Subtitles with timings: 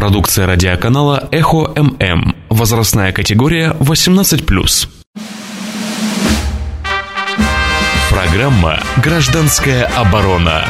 [0.00, 2.34] Продукция радиоканала «Эхо ММ».
[2.48, 4.88] Возрастная категория 18+.
[8.08, 10.64] Программа «Гражданская оборона»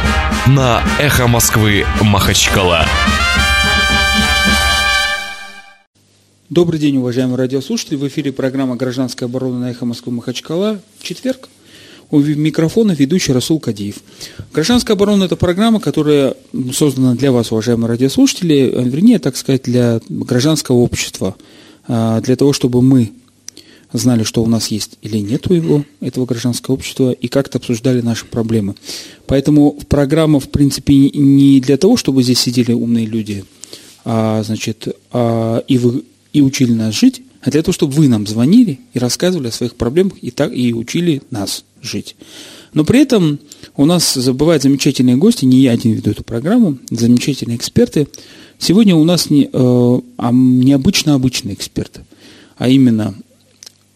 [0.48, 2.84] на «Эхо Москвы» Махачкала.
[6.48, 7.94] Добрый день, уважаемые радиослушатели.
[7.94, 10.80] В эфире программа «Гражданская оборона» на «Эхо Москвы» Махачкала.
[11.00, 11.48] Четверг.
[12.10, 13.96] У микрофона ведущий Расул Кадиев.
[14.52, 16.34] Гражданская оборона– это программа, которая
[16.72, 21.36] создана для вас, уважаемые радиослушатели, э, вернее, так сказать, для гражданского общества,
[21.86, 23.12] а, для того, чтобы мы
[23.92, 28.00] знали, что у нас есть или нет у его, этого гражданского общества, и как-то обсуждали
[28.00, 28.74] наши проблемы.
[29.26, 33.44] Поэтому программа, в принципе, не для того, чтобы здесь сидели умные люди,
[34.04, 38.26] а, значит, а, и, вы, и учили нас жить, а для того, чтобы вы нам
[38.26, 42.16] звонили и рассказывали о своих проблемах и, так, и учили нас жить.
[42.74, 43.40] Но при этом
[43.76, 48.08] у нас бывают замечательные гости, не я один веду эту программу, замечательные эксперты.
[48.58, 52.02] Сегодня у нас не, э, а необычно обычные эксперты,
[52.58, 53.14] а именно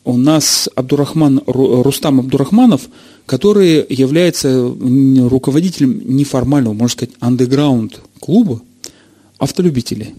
[0.04, 2.88] у нас Абдурахман, Рустам Абдурахманов,
[3.26, 4.74] который является
[5.28, 8.60] руководителем неформального, можно сказать, андеграунд клуба
[9.38, 10.14] автолюбителей.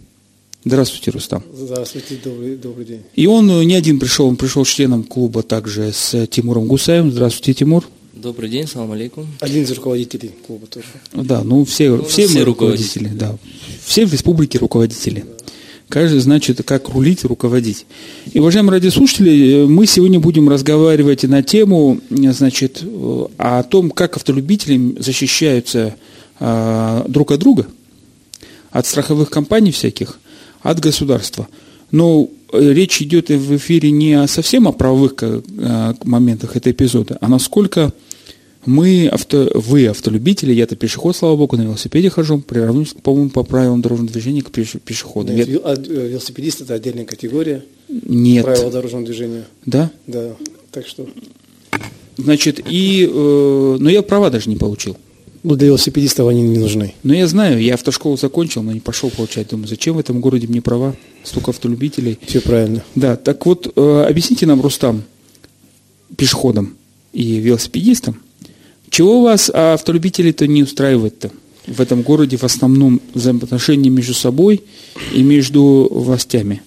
[0.66, 1.44] Здравствуйте, Рустам.
[1.54, 3.04] Здравствуйте, добрый, добрый день.
[3.14, 7.12] И он э, не один пришел, он пришел членом клуба также с Тимуром Гусаевым.
[7.12, 7.86] Здравствуйте, Тимур.
[8.14, 9.28] Добрый день, салам алейкум.
[9.42, 10.88] Один из руководителей клуба тоже.
[11.14, 13.38] Да, ну все, ну, все мы руководители, руководители, да.
[13.86, 15.20] Все в республике руководители.
[15.20, 15.46] Да.
[15.88, 17.86] Каждый значит, как рулить, руководить.
[18.34, 24.18] И, уважаемые радиослушатели, э, мы сегодня будем разговаривать на тему, значит, э, о том, как
[24.18, 25.96] автолюбители защищаются
[26.40, 27.68] а, друг от друга,
[28.72, 30.20] от страховых компаний всяких,
[30.66, 31.48] от государства.
[31.92, 35.42] Но э, речь идет в эфире не совсем о правовых э,
[36.04, 37.94] моментах этого эпизода, а насколько
[38.66, 43.84] мы, авто, вы, автолюбители, я-то пешеход, слава богу, на велосипеде хожу, приравнюсь, по-моему, по правилам
[43.84, 45.32] дорожного движения к пешеходу.
[45.32, 45.60] Нет, я...
[45.60, 47.64] А, э, велосипедист– это отдельная категория.
[47.88, 48.44] Нет.
[48.44, 49.46] Правила дорожного движения.
[49.68, 49.92] Да?
[50.08, 50.36] Да,
[50.72, 51.08] так что…
[52.18, 53.08] Значит, и…
[53.08, 54.98] Э, но я права даже не получил.
[55.46, 56.96] Ну, для велосипедистов они не нужны.
[57.04, 59.50] Ну, я знаю, я автошколу закончил, но не пошел получать.
[59.50, 60.96] Думаю, зачем в этом городе мне права?
[61.24, 62.18] Столько автолюбителей.
[62.26, 62.84] Все правильно.
[62.96, 65.04] Да, так вот, э, объясните нам, Рустам,
[66.18, 66.76] пешеходам
[67.14, 68.20] и велосипедистам,
[68.90, 71.32] чего вас а автолюбителей-то не устраивает-то?
[71.68, 74.64] в этом городе в основном взаимоотношения между собой
[75.14, 76.62] и между властями?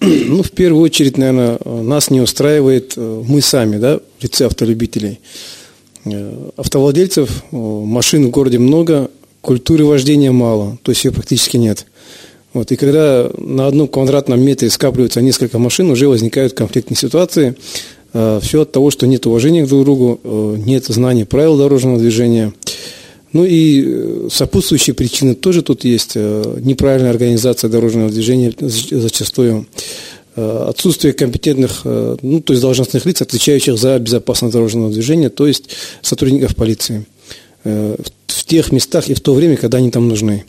[0.00, 5.18] Ну, в первую очередь, наверное, нас не устраивает э, мы сами, да, в лице автолюбителей.
[6.12, 9.10] Э, автовладельцев, э, машин в городе много,
[9.40, 11.86] культуры вождения мало, то есть ее практически нет.
[12.52, 17.54] Вот, и когда на одном квадратном метре скапливаются несколько машин, уже возникают конфликтные ситуации.
[18.12, 20.20] Э, Все от того, что нет уважения друг к другу,
[20.64, 22.52] нет знания правил дорожного движения.
[23.34, 26.16] Ну и сопутствующие причины тоже тут есть.
[26.16, 29.66] Неправильная организация дорожного движения зачастую.
[30.40, 35.48] Э, отсутствие компетентных, э, ну, то есть должностных лиц, отвечающих за безопасность дорожного движения, то
[35.48, 37.06] есть сотрудников полиции
[37.64, 37.96] э,
[38.28, 40.44] в тех местах и в то время, когда они там нужны.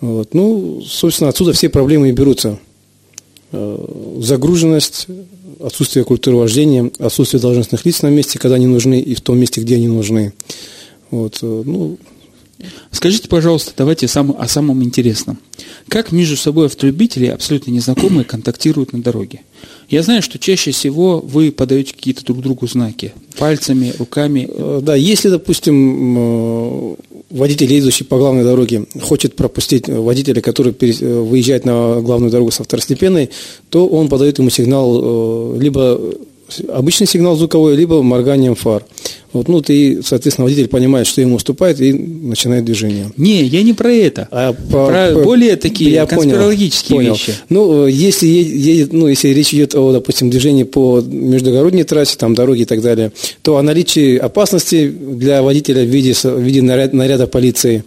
[0.00, 0.34] Вот.
[0.34, 2.60] Ну, собственно, отсюда все проблемы и берутся.
[3.50, 5.08] Загруженность,
[5.60, 9.60] отсутствие культуры вождения, отсутствие должностных лиц на месте, когда они нужны, и в том месте,
[9.60, 10.32] где они нужны.
[11.10, 11.38] Вот.
[11.42, 11.98] Ну,
[12.90, 15.38] Скажите, пожалуйста, давайте сам, о самом интересном.
[15.88, 19.40] Как между собой автолюбители, абсолютно незнакомые, контактируют на дороге?
[19.88, 23.12] Я знаю, что чаще всего вы подаете какие-то друг другу знаки.
[23.38, 24.48] Пальцами, руками.
[24.50, 26.94] Э, да, если, допустим, э,
[27.30, 32.64] водитель, едущий по главной дороге, хочет пропустить водителя, который э, выезжает на главную дорогу со
[32.64, 33.30] второстепенной,
[33.68, 36.00] то он подает ему сигнал либо
[36.72, 38.84] обычный сигнал звуковой, либо морганием фар.
[39.32, 43.10] Вот, ну, ты, соответственно, водитель понимает, что ему уступает и начинает движение.
[43.16, 44.28] Не, я не про это.
[44.30, 47.34] А про, про более такие я конспирологические понял, вещи.
[47.48, 52.62] Ну, если, едет, ну, если речь идет о, допустим, движении по междугородней трассе, там, дороге
[52.62, 57.26] и так далее, то о наличии опасности для водителя в виде, в виде наряда, наряда
[57.26, 57.84] полиции,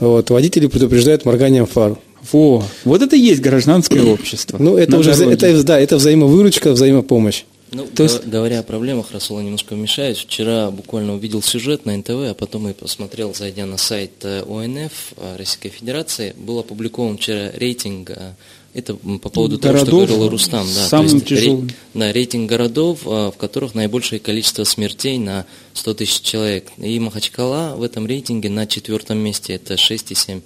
[0.00, 1.98] вот, водители предупреждают морганием фар.
[2.32, 4.56] Во, вот это и есть гражданское общество.
[4.58, 7.44] Ну, это уже, это, да, это взаимовыручка, взаимопомощь.
[7.76, 8.24] Ну, То есть...
[8.24, 10.18] говоря о проблемах, Расула немножко вмешаюсь.
[10.18, 15.12] Вчера буквально увидел сюжет на НТВ, а потом и посмотрел, зайдя на сайт э, ОНФ
[15.16, 18.32] э, Российской Федерации, был опубликован вчера рейтинг э,
[18.72, 20.66] это по поводу городов, того, что говорил Рустам.
[20.74, 21.70] Да, самым есть, тяжелым.
[21.94, 26.68] да, рейтинг городов, в которых наибольшее количество смертей на 100 тысяч человек.
[26.76, 29.54] И Махачкала в этом рейтинге на четвертом месте.
[29.54, 30.42] Это 6,7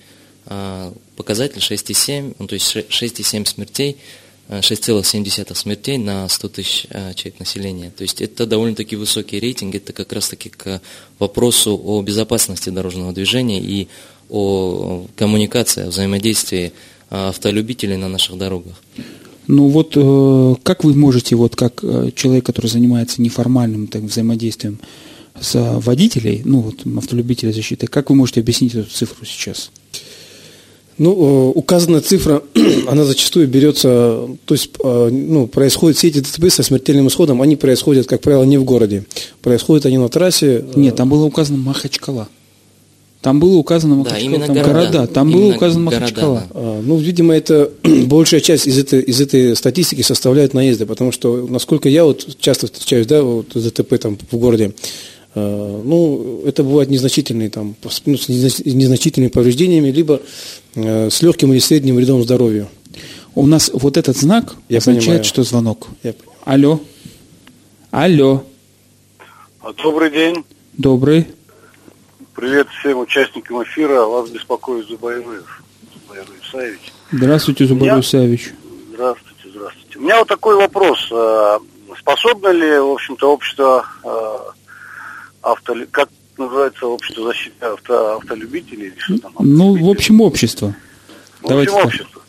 [1.17, 3.99] показатель 6,7, ну, то есть 6,7 смертей
[4.59, 7.93] 6,7 смертей на 100 тысяч э, человек населения.
[7.97, 10.81] То есть это довольно-таки высокий рейтинг, это как раз-таки к
[11.21, 13.87] вопросу о безопасности дорожного движения и
[14.29, 16.73] о коммуникации, о взаимодействии
[17.11, 18.75] автолюбителей на наших дорогах.
[19.47, 24.81] Ну вот э, как вы можете, вот как э, человек, который занимается неформальным так, взаимодействием
[25.41, 29.71] с водителей, ну вот автолюбителей защиты, как вы можете объяснить эту цифру сейчас?
[31.01, 32.43] Ну, э, указанная цифра,
[32.87, 38.07] она зачастую берется, то есть, ну, происходит все эти ДТП со смертельным исходом, они происходят,
[38.07, 39.07] как правило, не в городе.
[39.41, 40.63] Происходят они на трассе.
[40.77, 42.29] Нет, там было указано Махачкала.
[43.23, 46.35] Там было указано Махачкала, да, именно там города, города, там именно было указано Махачкала.
[46.35, 46.61] Города, да.
[46.61, 47.71] А, ну, видимо, это
[48.07, 52.67] большая часть из этой, из этой статистики составляет наезды, потому что, насколько я вот часто
[52.67, 54.73] встречаюсь, да, вот ДТП там в городе,
[55.35, 60.21] ну, это бывают незначительные там, ну, с незначительными повреждениями, либо
[60.75, 62.69] а, с легким или средним вредом здоровью.
[63.35, 65.25] У нас вот этот знак я означает, понимаю.
[65.25, 65.87] что звонок.
[66.03, 66.15] Я...
[66.45, 66.81] Алло.
[67.91, 68.45] Алло.
[69.83, 70.45] Добрый день.
[70.73, 71.27] Добрый.
[72.35, 74.03] Привет всем участникам эфира.
[74.05, 75.63] Вас беспокоит Зубайруев.
[75.95, 76.93] Зубайруев Саевич.
[77.13, 78.03] Здравствуйте, Зубайруев меня...
[78.03, 78.53] Саевич.
[78.95, 79.99] Здравствуйте, здравствуйте.
[79.99, 81.09] У меня вот такой вопрос.
[81.13, 81.59] А,
[81.99, 84.53] способно ли, в общем-то, общество а,
[85.43, 85.75] авто...
[85.91, 88.17] как называется общество защиты авто...
[88.17, 89.33] автолюбителей или что там?
[89.39, 90.75] Ну, в общем, общество.
[91.43, 91.87] В Давайте общем, так.
[91.87, 92.23] общество.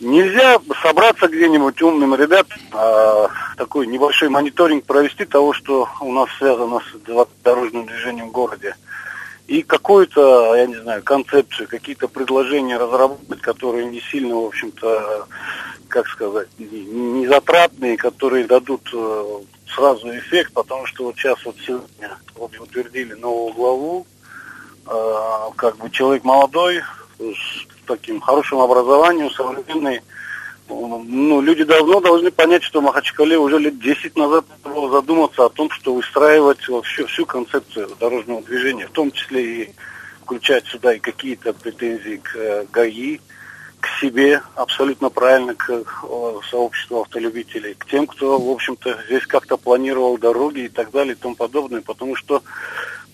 [0.00, 6.80] Нельзя собраться где-нибудь умным ребятам, а, такой небольшой мониторинг провести того, что у нас связано
[6.80, 8.74] с дорожным движением в городе.
[9.46, 15.28] И какую-то, я не знаю, концепцию, какие-то предложения разработать, которые не сильно, в общем-то,
[15.86, 19.40] как сказать, не затратные, которые дадут э,
[19.74, 24.06] сразу эффект, потому что вот сейчас вот сегодня вот утвердили новую главу,
[24.86, 26.82] э, как бы человек молодой,
[27.18, 30.00] с таким хорошим образованием, современный.
[30.68, 35.70] Ну, люди давно должны понять, что Махачкале уже лет 10 назад было задуматься о том,
[35.70, 39.70] что выстраивать вообще всю концепцию дорожного движения, в том числе и
[40.22, 43.18] включать сюда и какие-то претензии к э, ГАИ,
[43.82, 45.82] к себе, абсолютно правильно, к э,
[46.48, 51.18] сообществу автолюбителей, к тем, кто, в общем-то, здесь как-то планировал дороги и так далее и
[51.18, 52.42] тому подобное, потому что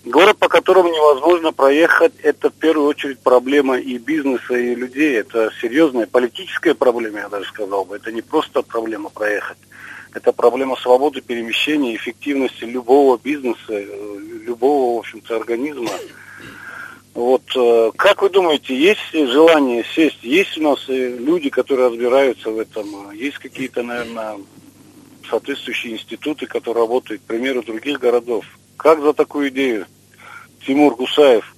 [0.05, 5.19] Город, по которому невозможно проехать, это в первую очередь проблема и бизнеса, и людей.
[5.19, 7.97] Это серьезная политическая проблема, я даже сказал бы.
[7.97, 9.57] Это не просто проблема проехать.
[10.13, 13.77] Это проблема свободы перемещения, эффективности любого бизнеса,
[14.45, 15.91] любого, в общем-то, организма.
[17.13, 20.23] Вот, э, как вы думаете, есть желание сесть?
[20.23, 23.11] Есть у нас э, люди, которые разбираются в этом?
[23.11, 24.37] Есть какие-то, наверное,
[25.29, 28.45] соответствующие институты, которые работают, к примеру, других городов?
[28.77, 29.85] Как за такую идею?
[30.65, 31.55] Тимур Гусаев.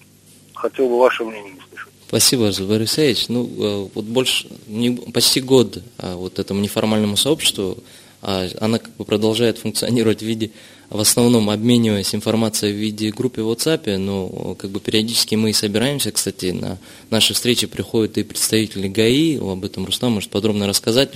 [0.53, 1.91] Хотел бы ваше мнение услышать.
[2.07, 3.29] Спасибо, Зубар Исаевич.
[3.29, 7.77] Ну, э, вот больше, не, почти год а, вот этому неформальному сообществу,
[8.21, 10.51] а, она как бы продолжает функционировать в виде,
[10.91, 15.53] в основном обмениваясь информацией в виде группы в WhatsApp, но как бы периодически мы и
[15.53, 16.77] собираемся, кстати, на
[17.09, 21.11] наши встречи приходят и представители ГАИ, об этом Рустам может подробно рассказать.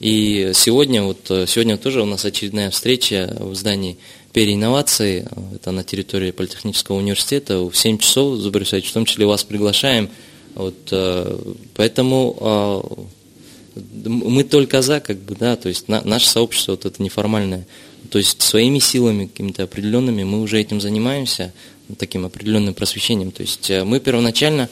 [0.00, 3.96] И сегодня, вот сегодня тоже у нас очередная встреча в здании
[4.36, 10.10] переинновации, это на территории Политехнического университета, в 7 часов, Зубар в том числе вас приглашаем.
[10.54, 11.38] Вот, э,
[11.74, 12.36] поэтому
[13.76, 17.66] э, мы только за, как бы, да, то есть наше сообщество вот это неформальное,
[18.06, 21.52] то есть своими силами какими-то определенными мы уже этим занимаемся,
[21.98, 23.30] таким определенным просвещением.
[23.30, 24.68] То есть э, мы первоначально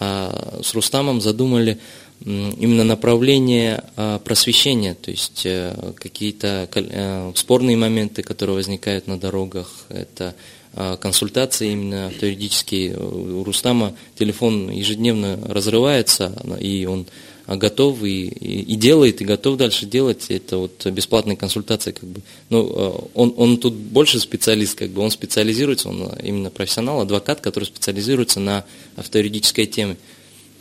[0.00, 1.78] с Рустамом задумали
[2.24, 9.86] именно направление а, просвещения, то есть э, какие-то э, спорные моменты, которые возникают на дорогах,
[9.90, 10.34] это
[10.72, 12.96] а, консультации именно юридические.
[12.96, 17.06] У Рустама телефон ежедневно разрывается, и он
[17.46, 20.26] готов и, и, и делает, и готов дальше делать.
[20.28, 22.20] Это вот бесплатная консультация, как бы.
[22.50, 27.40] Ну, э, он, он тут больше специалист, как бы, он специализируется, он именно профессионал, адвокат,
[27.40, 28.64] который специализируется на
[28.96, 29.96] автоюридической теме.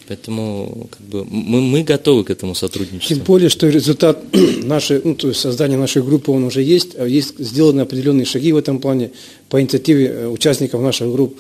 [0.08, 3.16] Поэтому как бы, мы, мы готовы к этому сотрудничеству.
[3.16, 4.22] Тем более, что результат
[4.63, 8.52] нашей, ну, то есть создания нашей группы, он уже есть, а есть сделаны определенные шаги
[8.52, 9.12] в этом плане
[9.50, 11.40] по инициативе э, участников наших групп,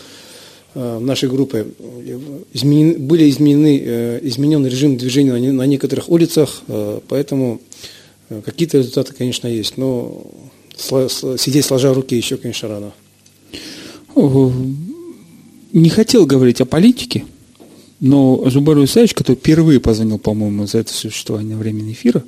[0.75, 1.67] э, нашей группы.
[2.53, 6.61] Изменен, были изменены, э, изменен режим движения на, некоторых улицах,
[7.07, 7.61] поэтому
[8.45, 10.25] какие-то результаты, конечно, есть, но
[10.75, 12.93] сидеть сложа руки еще, конечно, рано.
[15.73, 17.25] Не хотел говорить о политике,
[17.99, 22.23] но Зубар Исаевич, который впервые позвонил, по-моему, за это существование времени эфира,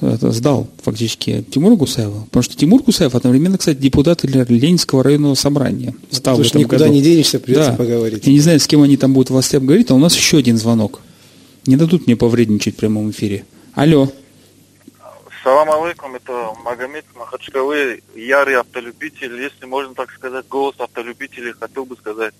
[0.00, 5.94] сдал фактически Тимуру Гусаеву, потому что Тимур Гусаев одновременно, кстати, депутат Ленинского районного собрания.
[6.10, 6.92] Стал Потому что никуда году.
[6.94, 7.76] не денешься, придется да.
[7.76, 8.26] поговорить.
[8.26, 10.56] Я не знаю, с кем они там будут власти обговорить, а у нас еще один
[10.56, 11.00] звонок.
[11.66, 13.44] Не дадут мне повредничать в прямом эфире.
[13.74, 14.08] Алло.
[15.44, 21.96] Салам алейкум, это Магомед Махачкалы, ярый автолюбитель, если можно так сказать, голос автолюбителей, хотел бы
[21.96, 22.34] сказать.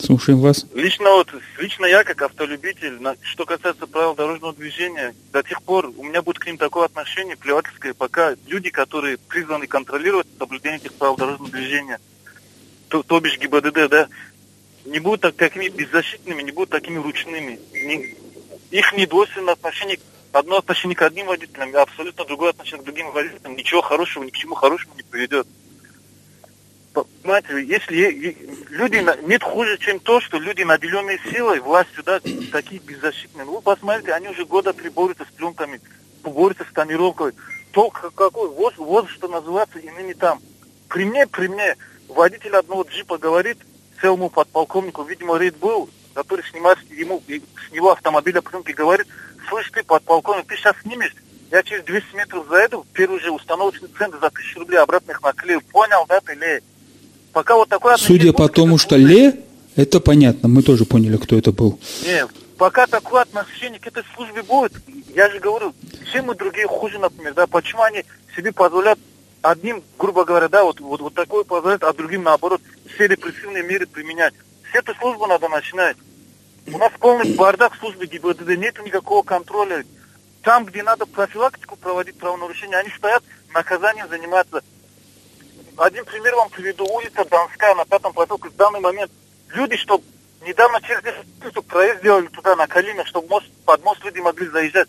[0.00, 0.66] Слушаем вас.
[0.74, 5.92] Лично вот, лично я, как автолюбитель, на- что касается правил дорожного движения, до тех пор
[5.96, 10.94] у меня будет к ним такое отношение плевательское, пока люди, которые призваны контролировать соблюдение этих
[10.94, 11.98] правил дорожного движения,
[12.88, 14.08] то, то бишь ГИБДД, да,
[14.84, 17.58] не будут так, такими беззащитными, не будут такими ручными.
[17.72, 18.14] Не-
[18.70, 19.98] их недвойственное отношение,
[20.32, 24.36] одно отношение к одним водителям, абсолютно другое отношение к другим водителям, ничего хорошего, ни к
[24.36, 25.46] чему хорошему не приведет.
[26.94, 28.36] Понимаете, если
[28.70, 32.20] люди, нет хуже, чем то, что люди, наделенные силой, властью, да,
[32.52, 33.44] такие беззащитные.
[33.44, 35.80] Ну, посмотрите, они уже года три борются с пленками,
[36.22, 37.32] борются с тонировкой.
[37.72, 40.40] То, какой возраст, возраст, что называется, и ныне там.
[40.88, 41.76] При мне, при мне,
[42.08, 43.58] водитель одного джипа говорит
[44.00, 49.08] целому подполковнику, видимо, рейд был, который снимает ему, с него автомобиля пленки, говорит,
[49.48, 51.14] слышь ты, подполковник, ты сейчас снимешь,
[51.50, 55.60] я через 200 метров заеду, первый же установочный центр за тысячу рублей обратных наклеил.
[55.60, 56.62] Понял, да, ты, Ле?
[57.34, 59.40] Пока вот такой Судя по тому, что Ле,
[59.74, 61.80] это понятно, мы тоже поняли, кто это был.
[62.04, 62.26] Не,
[62.56, 64.72] пока такое отношение к этой службе будет,
[65.14, 65.74] я же говорю,
[66.08, 68.04] все мы другие хуже, например, да, почему они
[68.36, 69.00] себе позволяют
[69.42, 72.62] одним, грубо говоря, да, вот, вот, вот такое позволяют, а другим, наоборот,
[72.94, 74.32] все репрессивные меры применять.
[74.72, 75.96] С этой службы надо начинать.
[76.68, 79.84] У нас полный бардак в службе ГИБДД, нет никакого контроля.
[80.42, 84.62] Там, где надо профилактику проводить правонарушения, они стоят, наказанием занимаются.
[85.76, 86.86] Один пример вам приведу.
[86.86, 88.48] Улица Донская на пятом потоке.
[88.48, 89.10] В данный момент
[89.50, 90.00] люди, что
[90.46, 94.46] недавно через 10 минут, проезд сделали туда, на Калинах, чтобы мост, под мост люди могли
[94.48, 94.88] заезжать.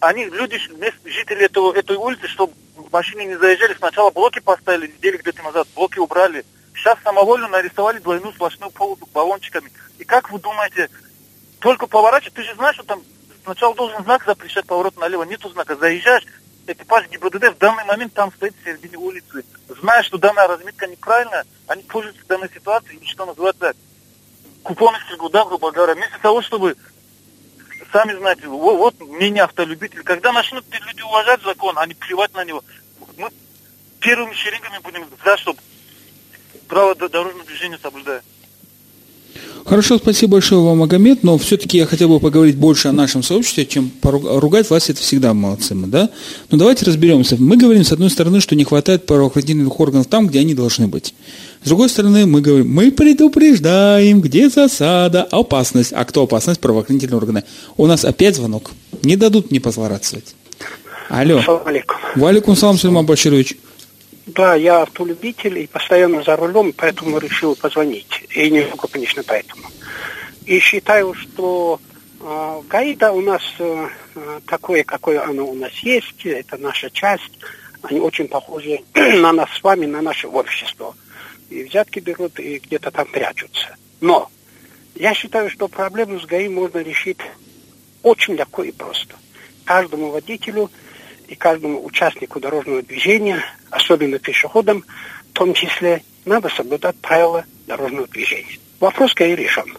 [0.00, 0.58] Они, люди,
[1.04, 2.52] жители этого, этой улицы, чтобы
[2.90, 6.44] машины не заезжали, сначала блоки поставили, недели где-то назад, блоки убрали.
[6.74, 9.70] Сейчас самовольно нарисовали двойную сплошную полосу баллончиками.
[9.98, 10.88] И как вы думаете,
[11.60, 13.02] только поворачивать, ты же знаешь, что там
[13.44, 16.24] сначала должен знак запрещать поворот налево, нету знака, заезжаешь,
[16.66, 21.44] экипаж ГИБДД в данный момент там стоит в середине улицы, зная, что данная разметка неправильная,
[21.66, 23.74] они пользуются данной ситуацией, и что называется,
[24.62, 24.98] купоны
[25.30, 26.76] да, грубо говоря, вместо того, чтобы
[27.92, 32.44] сами знаете, вот, вот мнение автолюбителей, когда начнут люди уважать закон, а не плевать на
[32.44, 32.64] него,
[33.16, 33.28] мы
[34.00, 35.60] первыми шеренгами будем за, чтобы
[36.68, 38.24] право до- дорожного движения соблюдать.
[39.64, 43.64] Хорошо, спасибо большое вам, Магомед, но все-таки я хотел бы поговорить больше о нашем сообществе,
[43.64, 46.10] чем поруг- ругать власть, это всегда молодцы мы, да?
[46.50, 47.36] Но давайте разберемся.
[47.38, 51.14] Мы говорим, с одной стороны, что не хватает правоохранительных органов там, где они должны быть.
[51.62, 55.92] С другой стороны, мы говорим, мы предупреждаем, где засада, опасность.
[55.92, 56.58] А кто опасность?
[56.60, 57.44] Правоохранительные органы.
[57.76, 58.72] У нас опять звонок.
[59.04, 60.34] Не дадут мне позлорадствовать.
[61.08, 61.40] Алло.
[61.64, 61.96] Алейкум.
[62.16, 63.56] Валикум салам, Сулейман Баширович.
[64.26, 68.24] Да, я автолюбитель и постоянно за рулем, поэтому решил позвонить.
[68.30, 69.64] И не только, конечно, поэтому.
[70.46, 71.80] И считаю, что
[72.20, 73.88] э, ГАИДа у нас э,
[74.46, 77.32] такое, какое оно у нас есть, это наша часть,
[77.82, 80.94] они очень похожи на нас с вами, на наше общество.
[81.50, 83.76] И взятки берут, и где-то там прячутся.
[84.00, 84.30] Но
[84.94, 87.18] я считаю, что проблему с ГАИ можно решить
[88.02, 89.16] очень легко и просто.
[89.64, 90.70] Каждому водителю
[91.32, 94.84] и каждому участнику дорожного движения, особенно пешеходам,
[95.30, 98.58] в том числе, надо соблюдать правила дорожного движения.
[98.80, 99.74] Вопрос ГАИ решен.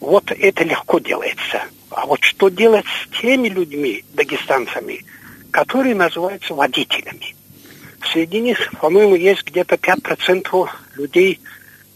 [0.00, 1.62] Вот это легко делается.
[1.90, 5.04] А вот что делать с теми людьми, дагестанцами,
[5.52, 7.36] которые называются водителями?
[8.12, 11.40] Среди них, по-моему, есть где-то 5% людей,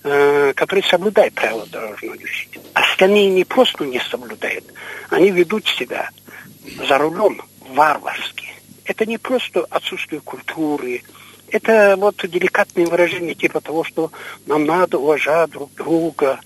[0.05, 2.61] э, которые соблюдают правила дорожного движения.
[2.73, 4.65] Остальные не просто не соблюдают,
[5.11, 6.09] они ведут себя
[6.89, 8.49] за рулем варварски.
[8.85, 11.03] Это не просто отсутствие культуры,
[11.51, 14.13] это вот деликатные выражения типа того, что
[14.47, 16.41] нам надо уважать друг друга.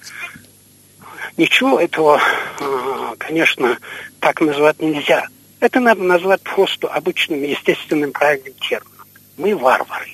[1.37, 2.21] Ничего этого,
[2.61, 3.79] а, конечно,
[4.21, 5.27] так назвать нельзя.
[5.61, 9.07] Это надо назвать просто обычным, естественным, правильным термином.
[9.37, 10.11] Мы варвары.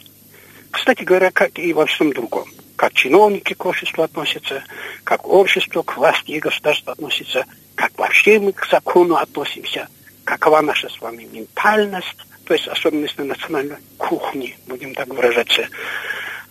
[0.71, 2.49] Кстати говоря, как и во всем другом.
[2.77, 4.63] Как чиновники к обществу относятся,
[5.05, 9.89] как общество к власти и государству относится, как вообще мы к закону относимся,
[10.29, 15.67] какова наша с вами ментальность, то есть особенности национальной кухни, будем так выражаться.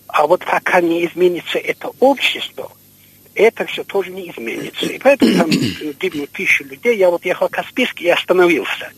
[0.08, 2.72] А вот пока не изменится это общество,
[3.36, 4.88] это все тоже не изменится.
[4.88, 6.98] И поэтому там гибнут тысячи людей.
[6.98, 8.92] Я вот ехал в Каспийск и остановился.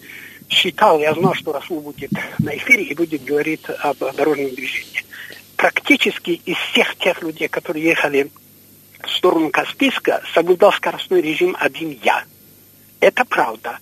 [0.48, 5.04] Считал, я знал, что Расул будет на эфире и будет говорить об дорожном движении.
[5.58, 8.32] Практически из всех тех людей, которые ехали
[9.04, 12.24] в сторону Каспийска, соблюдал скоростной режим один я.
[13.02, 13.80] Это правда.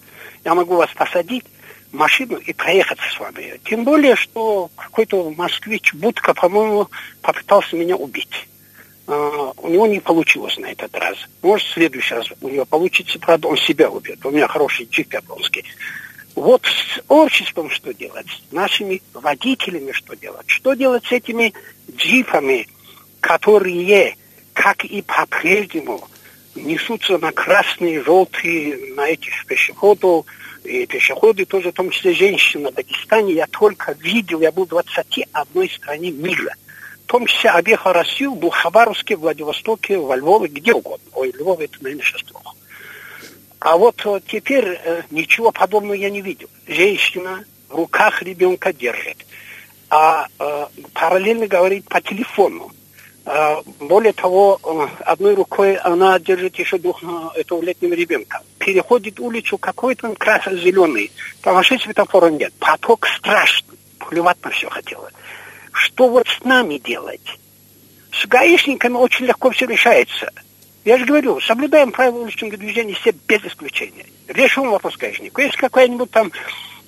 [0.47, 1.43] Я могу вас посадить
[1.91, 3.59] в машину и проехаться с вами.
[3.65, 6.87] Тем более, что какой-то москвич Будка, по-моему,
[7.21, 8.47] попытался меня убить.
[9.07, 11.17] Uh, у него не получилось на этот раз.
[11.41, 14.25] Может, в следующий раз у него получится, правда, он себя убьет.
[14.25, 15.65] У меня хороший джип японский.
[16.35, 18.27] Вот с обществом что делать?
[18.27, 20.45] С нашими водителями что делать?
[20.47, 21.53] Что делать с этими
[21.91, 22.69] джипами,
[23.19, 24.15] которые
[24.53, 26.07] как и по-прежнему
[26.57, 30.25] несутся на красные, желтые, на этих пешеходов,
[30.63, 34.69] и пешеходы тоже, в том числе женщины в Дагестане, я только видел, я был в
[34.69, 36.53] 21 стране мира.
[37.03, 41.09] В том числе объехал Россию, был в Хабаровске, в Владивостоке, во Львове, где угодно.
[41.13, 42.51] Ой, Львов это, наверное, сейчас плохо.
[43.59, 46.49] А вот э, теперь э, ничего подобного я не видел.
[46.67, 49.25] Женщина в руках ребенка держит,
[49.89, 52.71] а э, параллельно говорит по телефону.
[53.29, 58.41] А, более того, э, одной рукой она держит еще двух э, этого летнего ребенка.
[58.57, 61.11] Переходит улицу какой-то красно-зеленый.
[61.41, 62.53] Там вообще светофора нет.
[62.57, 63.77] Поток страшный.
[63.99, 65.11] Плевать на все хотела.
[65.73, 67.37] Что вот с нами делать?
[68.13, 70.31] С гаишниками очень легко все решается.
[70.85, 74.05] Я же говорю, соблюдаем правила уличного движения все без исключения.
[74.29, 75.41] Решим вопрос гаишнику.
[75.41, 76.31] Если какая-нибудь там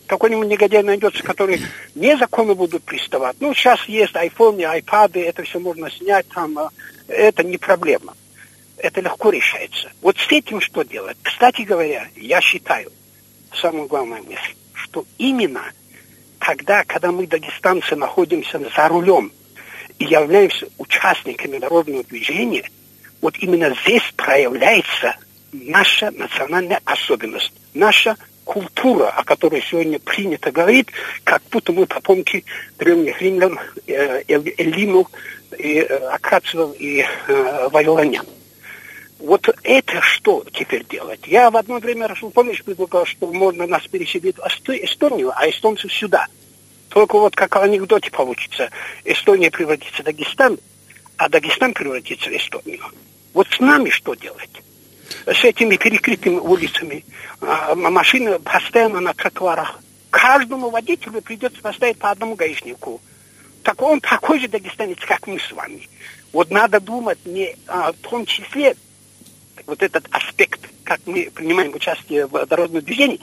[0.10, 1.62] какой-нибудь негодяй найдется, который
[1.94, 3.36] незаконно будут приставать.
[3.40, 6.72] Ну, сейчас есть iPhone, iPad, это все можно снять, там, а,
[7.08, 8.16] это не проблема.
[8.78, 9.92] Это легко решается.
[10.02, 11.16] Вот с этим что делать?
[11.22, 12.92] Кстати говоря, я считаю,
[13.54, 15.62] самая главная мысль, что именно
[16.40, 19.32] тогда, когда мы, дагестанцы, находимся за рулем
[20.00, 22.68] и являемся участниками народного движения,
[23.22, 25.18] вот именно здесь проявляется
[25.52, 30.88] наша национальная особенность, наша культура, о которой сегодня принято говорить,
[31.24, 32.46] как будто мы потомки
[32.78, 35.08] древних римлян, э, Эллину,
[35.58, 38.26] и, э, Акацев и э, Вавилонян.
[39.20, 41.28] Вот это что теперь делать?
[41.28, 45.92] Я в одно время, Расул, помнишь, предлагал, что можно нас переселить в Эстонию, а эстонцев
[45.92, 46.28] сюда.
[46.88, 48.70] Только вот как в анекдоте получится.
[49.04, 50.58] Эстония превратится в Дагестан,
[51.18, 52.84] а Дагестан превратится в Эстонию.
[53.34, 54.50] Вот с нами что делать?
[55.26, 57.06] С этими перекрытыми улицами.
[57.42, 59.80] А, машины постоянно на тротуарах.
[60.10, 63.02] Каждому водителю придется поставить по одному гаишнику.
[63.64, 65.88] Так он такой же дагестанец, как мы с вами.
[66.32, 68.76] Вот надо думать не а, в том числе
[69.66, 73.20] вот этот аспект, как мы принимаем участие в дорожном движении,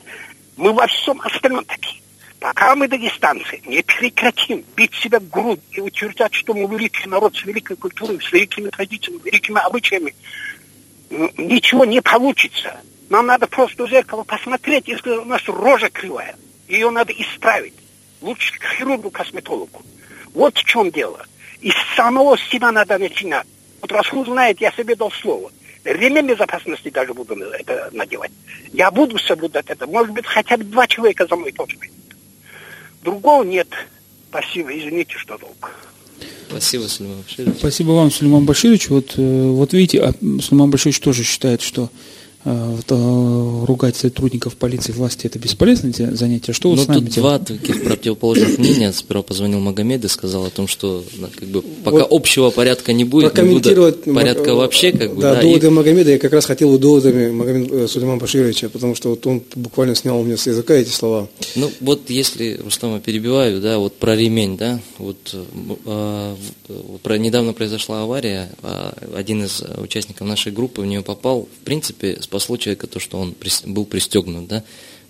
[0.57, 2.01] мы во всем остальном такие.
[2.39, 7.35] Пока мы, дагестанцы, не прекратим бить себя в грудь и утверждать, что мы великий народ
[7.35, 10.15] с великой культурой, с великими традициями, великими обычаями,
[11.11, 12.81] ничего не получится.
[13.09, 16.37] Нам надо просто в зеркало посмотреть, если у нас рожа кривая.
[16.69, 17.75] Ее надо исправить.
[18.21, 19.83] Лучше к хирургу-косметологу.
[20.35, 21.25] Вот в чем дело.
[21.61, 23.47] И с самого себя надо начинать.
[23.81, 25.51] Вот Расхуд знает, я себе дал слово.
[25.85, 28.33] Ремень безопасности даже буду это надевать.
[28.73, 29.87] Я буду соблюдать это.
[29.87, 31.79] Может быть, хотя бы два человека за мной тоже
[33.03, 33.69] Другого нет.
[34.29, 35.71] Спасибо, извините, что долго.
[36.49, 37.59] Спасибо, Сулейман Баширович.
[37.59, 38.89] Спасибо вам, Сулейман Баширович.
[38.89, 41.91] Вот, э, вот видите, а Сулейман Баширович тоже считает, что
[42.47, 46.53] ругать сотрудников полиции власти это бесполезное занятие.
[46.53, 48.93] Что вот ну, с нами тут два таких противоположных мнения.
[48.93, 51.05] Сперва позвонил Магомед и сказал о том, что
[51.39, 54.93] как бы, пока вот общего порядка не будет, не будет порядка вообще.
[54.93, 55.71] Как бы, да, да, доводы и...
[55.71, 59.97] Магомеда я как раз хотел доводами Магомеда э, Сулеймана Башировича, потому что вот он буквально
[59.97, 61.29] снял у меня с языка эти слова.
[61.57, 65.35] Ну вот если, Рустама, перебиваю, да, вот про ремень, да, вот
[65.85, 66.35] э,
[67.03, 72.19] про, недавно произошла авария, э, один из участников нашей группы в нее попал, в принципе,
[72.39, 74.63] спасло человека то, что он был пристегнут, да,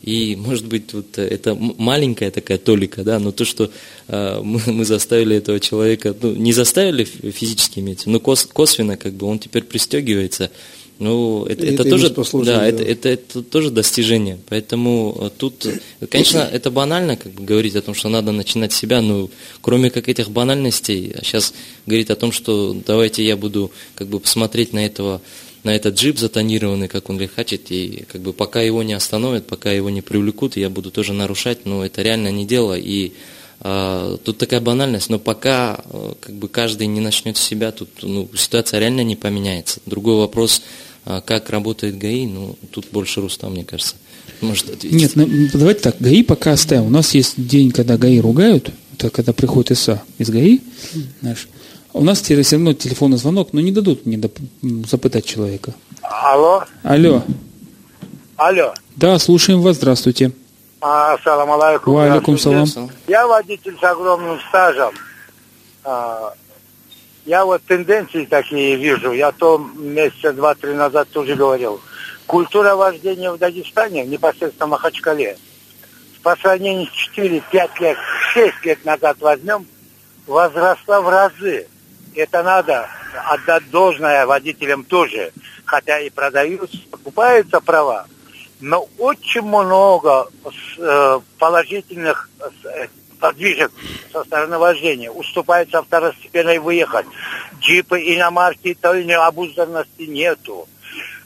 [0.02, 3.70] и, может быть, вот это маленькая такая толика, да, но то, что
[4.08, 9.14] э, мы, мы заставили этого человека, ну, не заставили физически иметь, но кос, косвенно, как
[9.14, 10.50] бы, он теперь пристегивается,
[10.98, 12.66] ну, это, это, это тоже, да, да.
[12.66, 14.38] Это, это, это тоже достижение.
[14.48, 15.66] Поэтому тут,
[16.08, 19.28] конечно, это банально, как бы говорить о том, что надо начинать с себя, но
[19.60, 21.52] кроме как этих банальностей, сейчас
[21.84, 25.20] говорить о том, что давайте я буду как бы посмотреть на этого
[25.66, 29.72] на этот джип затонированный, как он лихачит, и как бы пока его не остановят, пока
[29.72, 33.12] его не привлекут, я буду тоже нарушать, но это реально не дело, и
[33.60, 38.28] а, тут такая банальность, но пока а, как бы каждый не начнет себя, тут ну,
[38.36, 39.80] ситуация реально не поменяется.
[39.86, 40.62] Другой вопрос,
[41.04, 43.96] а, как работает ГАИ, ну тут больше Рустам, мне кажется,
[44.40, 44.92] может ответить.
[44.92, 46.86] Нет, ну, давайте так, ГАИ пока оставим.
[46.86, 50.60] У нас есть день, когда ГАИ ругают, это когда приходит ИСА из ГАИ,
[51.22, 51.48] наш,
[51.96, 54.20] у нас все равно телефонный звонок, но не дадут мне
[54.86, 55.72] запытать человека.
[56.02, 56.64] Алло.
[56.82, 57.22] Алло.
[58.36, 58.74] Алло.
[58.96, 60.32] Да, слушаем вас, здравствуйте.
[60.80, 61.94] Ассаламу алейкум.
[61.94, 62.68] Ва алейкум салам.
[63.08, 64.92] Я водитель с огромным стажем.
[65.84, 66.34] А,
[67.24, 69.12] я вот тенденции такие вижу.
[69.12, 71.80] Я то месяца два-три назад тоже говорил.
[72.26, 75.38] Культура вождения в Дагестане, непосредственно в Махачкале,
[76.22, 77.96] по сравнению с 4-5 лет,
[78.34, 79.66] 6 лет назад возьмем,
[80.26, 81.68] возросла в разы
[82.16, 82.88] это надо
[83.26, 85.32] отдать должное водителям тоже.
[85.64, 88.06] Хотя и продаются, покупаются права.
[88.60, 90.28] Но очень много
[90.78, 92.30] э, положительных
[92.64, 92.86] э,
[93.20, 93.72] подвижек
[94.12, 95.10] со стороны вождения.
[95.10, 97.06] Уступается второстепенной выехать.
[97.60, 100.68] Джипы, иномарки, той обузданности нету.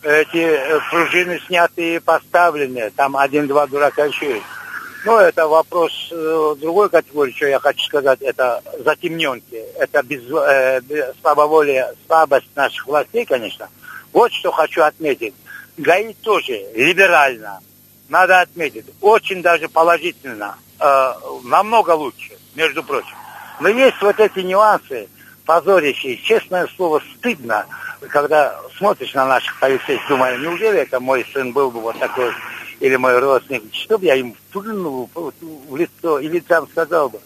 [0.03, 2.90] Эти э, пружины снятые и поставлены.
[2.96, 4.46] Там один-два дурака еще есть.
[5.04, 10.80] Ну, это вопрос э, другой категории, что я хочу сказать, это затемненки, это без, э,
[11.22, 13.68] слабоволие, слабость наших властей, конечно.
[14.12, 15.34] Вот что хочу отметить.
[15.78, 17.60] ГАИ тоже либерально,
[18.10, 21.12] надо отметить, очень даже положительно, э,
[21.44, 23.16] намного лучше, между прочим.
[23.60, 25.08] Но есть вот эти нюансы,
[25.46, 27.64] позорящие, честное слово, стыдно,
[28.10, 32.32] когда смотришь на наших полицейских, думаю, неужели это мой сын был бы вот такой
[32.80, 37.20] или мой родственник, что бы я им плюнул в лицо или там сказал бы,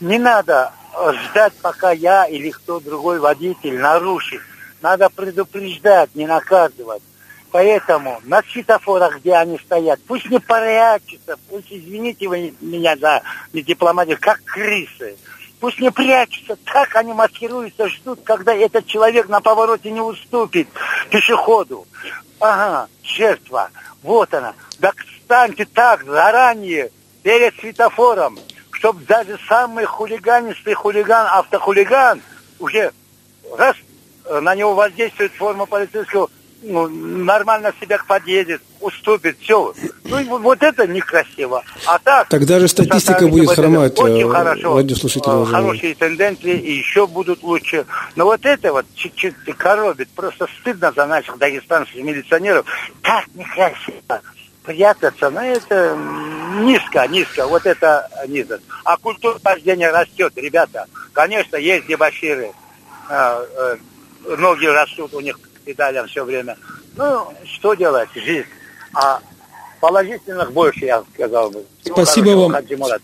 [0.00, 0.72] не надо
[1.12, 4.40] ждать, пока я или кто другой водитель нарушит.
[4.80, 7.02] Надо предупреждать, не наказывать.
[7.50, 14.18] Поэтому на светофорах, где они стоят, пусть не прячутся, пусть, извините вы меня за дипломатию,
[14.20, 15.16] как крысы.
[15.58, 20.68] Пусть не прячутся, так они маскируются, ждут, когда этот человек на повороте не уступит
[21.10, 21.86] пешеходу.
[22.38, 23.70] Ага, жертва,
[24.02, 24.54] вот она.
[24.80, 26.90] Так станьте так заранее
[27.22, 28.38] перед светофором,
[28.70, 32.22] чтобы даже самый хулиганистый хулиган, автохулиган,
[32.58, 32.92] уже
[33.56, 33.76] раз
[34.24, 36.30] э, на него воздействует форма полицейского,
[36.62, 39.72] ну, нормально себя подъедет, уступит, все.
[40.04, 41.62] Ну, вот это некрасиво.
[41.86, 42.28] А так...
[42.28, 44.80] Тогда же статистика будет хромать, очень э, хорошо.
[44.80, 47.86] Э, хорошие тенденции и еще будут лучше.
[48.16, 50.08] Но вот это вот чуть-чуть коробит.
[50.10, 52.66] Просто стыдно за наших дагестанских милиционеров.
[53.02, 54.20] Так некрасиво
[54.64, 55.96] прятаться, но это
[56.60, 58.60] низко, низко, вот это низко.
[58.84, 60.84] А культура вождения растет, ребята.
[61.14, 62.52] Конечно, есть дебаширы,
[63.08, 63.76] э, э,
[64.36, 66.56] ноги растут у них педалям все время.
[66.96, 68.46] Ну, что делать, жизнь.
[68.94, 69.20] А
[69.80, 71.62] положительных больше, я сказал бы.
[71.82, 72.56] Всего спасибо вам,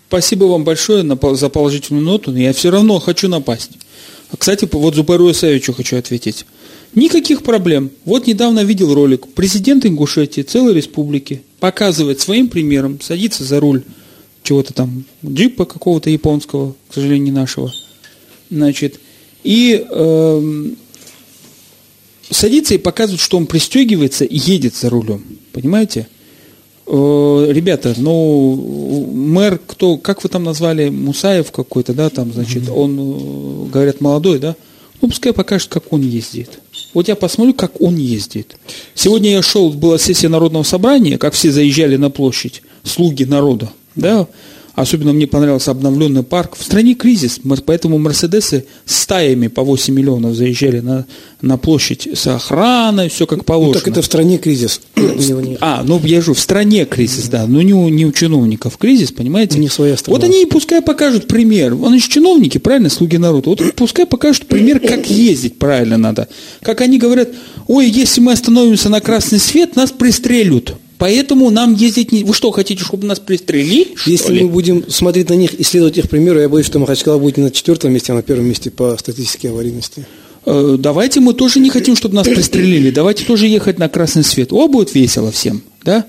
[0.09, 3.73] спасибо вам большое за положительную ноту, но я все равно хочу напасть.
[4.37, 6.47] Кстати, вот Зубару Исаевичу хочу ответить.
[6.95, 7.91] Никаких проблем.
[8.05, 9.27] Вот недавно видел ролик.
[9.35, 13.83] Президент Ингушетии, целой республики, показывает своим примером, садится за руль
[14.43, 17.73] чего-то там, джипа какого-то японского, к сожалению, не нашего.
[18.51, 19.01] Значит,
[19.43, 20.67] и э,
[22.31, 25.25] садится и показывает, что он пристегивается и едет за рулем.
[25.53, 26.09] Понимаете?
[26.87, 32.99] Э, ребята, ну, мэр, кто, как вы там назвали, Мусаев какой-то, да, там, значит, он,
[32.99, 34.55] э, говорят, молодой, да?
[35.01, 36.61] Ну, пускай покажет, как он ездит.
[36.93, 38.57] Вот я посмотрю, как он ездит.
[38.95, 44.27] Сегодня я шел, была сессия Народного собрания, как все заезжали на площадь, слуги народа, да,
[44.75, 46.57] Особенно мне понравился обновленный парк.
[46.59, 51.07] В стране кризис, поэтому Мерседесы стаями по 8 миллионов заезжали на,
[51.41, 53.75] на площадь с охраной, все как положено.
[53.75, 54.81] Ну, так это в стране кризис.
[55.61, 59.13] а, ну я же в стране кризис, да, но не у, не у чиновников кризис,
[59.13, 59.61] понимаете?
[59.61, 60.19] Не своя страна.
[60.19, 61.75] Вот они пускай покажут пример.
[61.75, 63.51] Они же чиновники, правильно, слуги народа.
[63.51, 66.29] Вот пускай покажут пример, как ездить правильно надо.
[66.63, 67.29] Как они говорят,
[67.69, 70.75] ой, если мы остановимся на красный свет, нас пристрелят.
[70.99, 72.25] Поэтому нам ездить не...
[72.25, 73.89] Вы что, хотите, чтобы нас пристрелили?
[74.07, 74.43] Если ли?
[74.45, 77.45] мы будем смотреть на них и следовать их примеру, я боюсь, что Махачкала будет не
[77.45, 80.07] на четвертом месте, а на первом месте по статистике аварийности.
[80.47, 82.91] Э, давайте мы тоже не хотим, чтобы нас пристрелили.
[82.91, 84.53] Давайте тоже ехать на красный свет.
[84.53, 86.07] О, будет весело всем, да?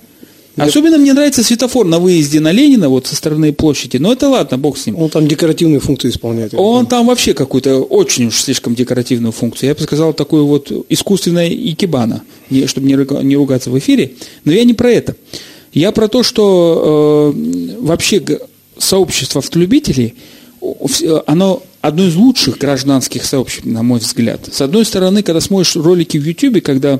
[0.58, 3.98] Особенно мне нравится светофор на выезде на Ленина, вот со стороны площади.
[3.98, 4.98] Но это ладно, бог с ним.
[4.98, 6.54] Он там декоративную функцию исполняет.
[6.54, 9.70] Он там вообще какую-то очень уж слишком декоративную функцию.
[9.70, 12.24] Я бы сказал, такую вот искусственная икебана,
[12.68, 14.14] чтобы не ругаться в эфире.
[14.46, 15.16] Но я не про это.
[15.74, 18.24] Я про то, что э, вообще
[18.78, 20.16] сообщество автолюбителей,
[21.28, 24.48] оно одно из лучших гражданских сообществ, на мой взгляд.
[24.52, 27.00] С одной стороны, когда смотришь ролики в Ютубе, когда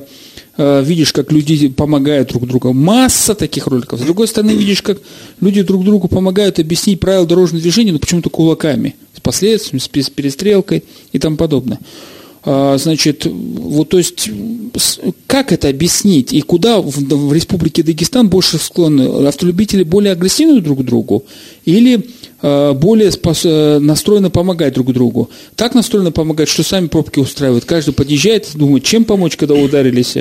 [0.58, 2.72] видишь, как люди помогают друг другу.
[2.72, 4.00] Масса таких роликов.
[4.00, 4.98] С другой стороны, видишь, как
[5.40, 10.84] люди друг другу помогают объяснить правила дорожного движения, но почему-то кулаками, с последствиями, с перестрелкой
[11.12, 11.78] и тому подобное.
[12.48, 14.30] А, значит, вот, то есть,
[15.26, 16.32] как это объяснить?
[16.32, 19.26] И куда в, в Республике Дагестан больше склонны?
[19.26, 21.24] Автолюбители более агрессивны друг к другу?
[21.64, 22.02] Или э,
[22.42, 25.30] более спос, э, настроены помогать друг другу?
[25.54, 27.64] Так настроены помогать, что сами пробки устраивают.
[27.64, 30.16] Каждый подъезжает, думает, чем помочь, когда ударились,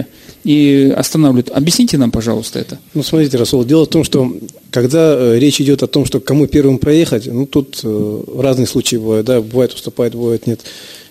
[0.46, 1.50] и останавливают.
[1.50, 2.80] Объясните нам, пожалуйста, это.
[2.94, 4.32] Ну, смотрите, Расул, дело в том, что
[4.72, 8.96] когда э, речь идет о том, что кому первым проехать, ну, тут э, разные случаи
[8.96, 10.62] бывают, да, бывает уступает, бывает нет.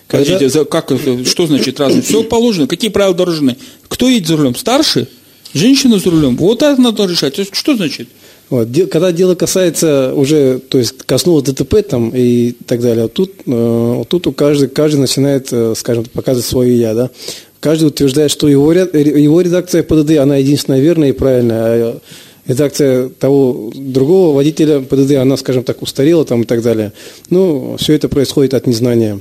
[0.09, 2.03] Подождите, за, как это, что значит разное?
[2.03, 2.67] Все положено.
[2.67, 3.57] Какие правила дорожные?
[3.89, 4.55] Кто едет за рулем?
[4.55, 5.07] Старший?
[5.55, 6.37] Женщина за рулем?
[6.37, 7.39] Вот это надо решать.
[7.53, 8.09] Что значит?
[8.55, 8.69] Вот.
[8.89, 14.29] Когда дело касается уже, то есть коснулось ДТП там и так далее, тут, э, тут
[14.29, 17.11] у каждый, каждый начинает, э, скажем, показывать свое я, да.
[17.59, 21.99] Каждый утверждает, что его, его редакция ПДД, она единственная верная и правильная, а
[22.47, 26.93] редакция того другого водителя ПДД, она, скажем так, устарела там и так далее.
[27.31, 29.19] Ну, все это происходит от незнания.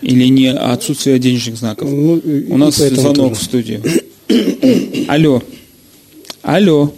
[0.00, 1.90] Или не отсутствие денежных знаков.
[1.90, 3.34] Ну, У нас звонок тоже.
[3.34, 3.82] в студию.
[5.08, 5.42] Алло.
[6.40, 6.90] Алло.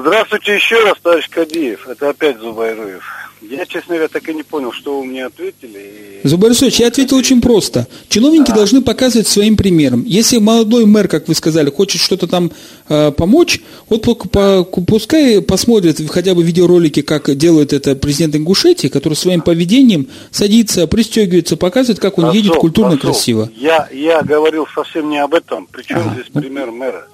[0.00, 1.86] Здравствуйте еще раз, товарищ Кадиев.
[1.86, 3.04] Это опять Зубайруев.
[3.42, 6.20] Я, честно говоря, так и не понял, что вы мне ответили.
[6.24, 7.86] Зубар я ответил очень просто.
[8.08, 8.54] Чиновники а.
[8.54, 10.04] должны показывать своим примером.
[10.04, 12.50] Если молодой мэр, как вы сказали, хочет что-то там
[12.88, 18.88] э, помочь, вот по, по, пускай посмотрит хотя бы видеоролики, как делает это президент Ингушетии,
[18.88, 23.12] который своим поведением садится, пристегивается, показывает, как он посол, едет культурно, посол.
[23.12, 23.50] красиво.
[23.56, 25.66] Я, я говорил совсем не об этом.
[25.70, 26.14] Причем ага.
[26.14, 27.06] здесь пример мэра?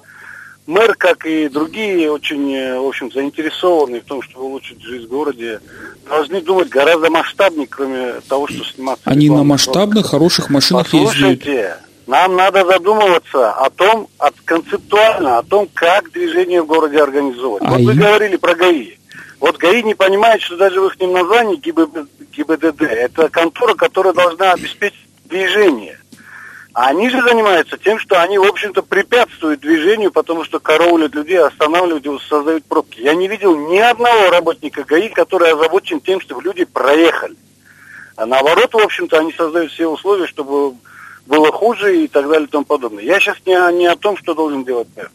[0.67, 5.09] Мэр, как и другие, очень, э, в общем, заинтересованы в том, чтобы улучшить жизнь в
[5.09, 5.61] городе,
[6.09, 9.03] должны думать гораздо масштабнее, кроме того, что сниматься.
[9.05, 11.79] Они на масштабных, хороших машинах Послушайте, ездят.
[12.05, 17.63] нам надо задумываться о том, от, концептуально, о том, как движение в городе организовать.
[17.65, 18.97] А вот вы говорили про ГАИ.
[19.39, 24.51] Вот ГАИ не понимает, что даже в их названии ГИБДД, ГИБДД это контора, которая должна
[24.51, 25.96] обеспечить движение.
[26.79, 32.05] Они же занимаются тем, что они, в общем-то, препятствуют движению, потому что караулят людей, останавливают
[32.05, 33.01] его, создают пробки.
[33.01, 37.35] Я не видел ни одного работника ГАИ, который озабочен тем, чтобы люди проехали.
[38.15, 40.75] А наоборот, в общем-то, они создают все условия, чтобы
[41.25, 43.03] было хуже и так далее и тому подобное.
[43.03, 45.09] Я сейчас не, не о том, что должен делать мэр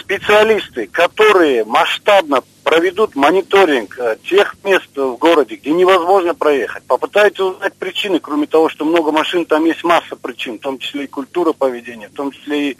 [0.00, 7.74] специалисты, которые масштабно проведут мониторинг э, тех мест в городе, где невозможно проехать, попытаются узнать
[7.74, 11.52] причины, кроме того, что много машин, там есть масса причин, в том числе и культура
[11.52, 12.76] поведения, в том числе и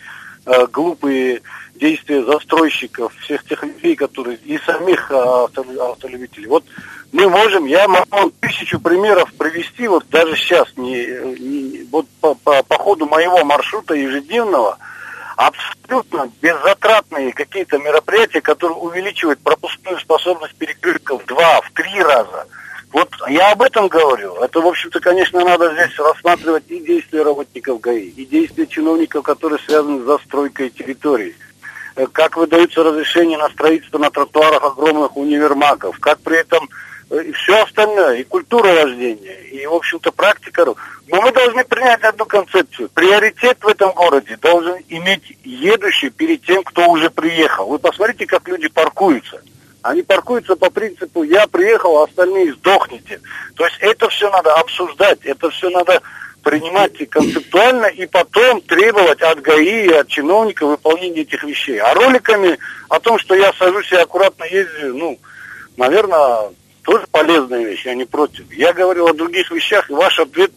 [0.47, 1.43] э, глупые
[1.75, 6.49] действия застройщиков, всех тех людей, которые и самих э, автолюбителей.
[6.49, 6.65] Вот
[7.13, 11.07] мы можем, я могу тысячу примеров привести, вот даже сейчас, не,
[11.39, 14.79] не, вот по, по, по ходу моего маршрута ежедневного,
[15.37, 22.47] абсолютно беззатратные какие-то мероприятия, которые увеличивают пропускную способность перекрытков в два, в три раза.
[22.93, 24.37] Вот я об этом говорю.
[24.37, 29.59] Это, в общем-то, конечно, надо здесь рассматривать и действия работников ГАИ, и действия чиновников, которые
[29.59, 31.37] связаны с застройкой территории.
[31.97, 36.69] Э, как выдаются разрешения на строительство на тротуарах огромных универмагов, как при этом
[37.11, 40.65] и все остальное, и культура вождения, и, в общем-то, практика.
[40.65, 42.89] Но мы должны принять одну концепцию.
[42.89, 47.69] Приоритет в этом городе должен иметь едущий перед тем, кто уже приехал.
[47.69, 49.41] Вы посмотрите, как люди паркуются.
[49.83, 53.21] Они паркуются по принципу «я приехал, а остальные сдохните».
[53.55, 56.03] То есть это все надо обсуждать, это все надо
[56.43, 61.79] принимать концептуально и потом требовать от ГАИ и от чиновника выполнения этих вещей.
[61.79, 65.19] А роликами о том, что я сажусь и аккуратно езжу, ну,
[65.77, 66.51] наверное,
[66.87, 68.45] тоже полезная вещь, я не против.
[68.57, 70.53] Я говорил о других вещах, и ваш ответ,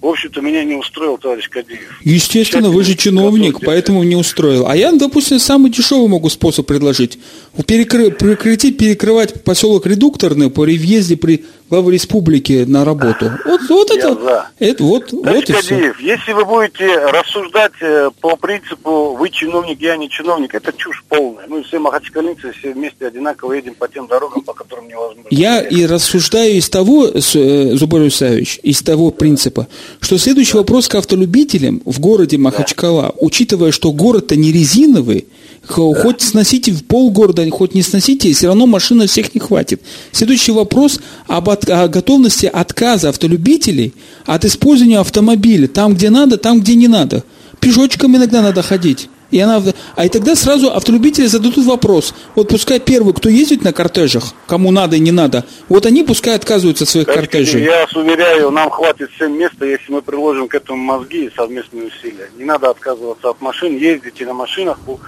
[0.00, 2.00] в общем-то, меня не устроил, товарищ Кадиев.
[2.02, 4.66] Естественно, вы же чиновник, поэтому не устроил.
[4.66, 7.18] А я, допустим, самый дешевый могу способ предложить.
[7.66, 8.10] Перекры...
[8.10, 13.32] Прекратить перекрывать поселок Редукторный по въезде при главы республики на работу.
[13.44, 14.50] Вот, вот это, за.
[14.58, 15.94] это вот, вот и все.
[16.00, 21.46] Если вы будете рассуждать э, по принципу вы чиновник, я не чиновник, это чушь полная.
[21.48, 25.28] Мы все махачкалинцы, все вместе одинаково едем по тем дорогам, по которым невозможно.
[25.30, 29.68] Я и рассуждаю из того, э, Зубар Исаевич, из того принципа,
[30.00, 33.12] что следующий вопрос к автолюбителям в городе Махачкала, да.
[33.18, 35.26] учитывая, что город-то не резиновый,
[35.66, 39.80] Хоть сносите в полгорода, хоть не сносите, все равно машины всех не хватит.
[40.10, 40.98] Следующий вопрос
[41.28, 43.94] об от, о готовности отказа автолюбителей
[44.26, 47.24] от использования автомобиля там, где надо, там, где не надо.
[47.60, 49.08] Пешочком иногда надо ходить.
[49.32, 49.62] И она,
[49.96, 52.14] а и тогда сразу автолюбители зададут вопрос.
[52.34, 56.36] Вот пускай первый, кто ездит на кортежах, кому надо и не надо, вот они пускай
[56.36, 57.64] отказываются от своих Кстати, кортежей.
[57.64, 61.86] Я вас уверяю, нам хватит всем места, если мы приложим к этому мозги и совместные
[61.86, 62.28] усилия.
[62.36, 64.98] Не надо отказываться от машин, ездите на машинах, в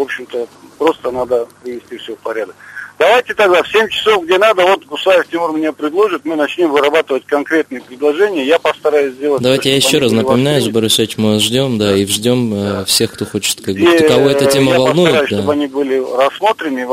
[0.00, 2.56] общем-то, просто надо привести все в порядок.
[2.98, 7.24] Давайте тогда в 7 часов, где надо, вот Гусаев Тимур меня предложит, мы начнем вырабатывать
[7.26, 8.44] конкретные предложения.
[8.44, 9.40] Я постараюсь сделать...
[9.40, 12.84] Давайте я еще раз напоминаю, Зубар Исаевич, мы ждем, да, и ждем э, да.
[12.86, 15.12] всех, кто хочет, как бы, кого эта тема я волнует.
[15.12, 15.36] Я постараюсь, да.
[15.36, 16.86] чтобы они были рассмотрены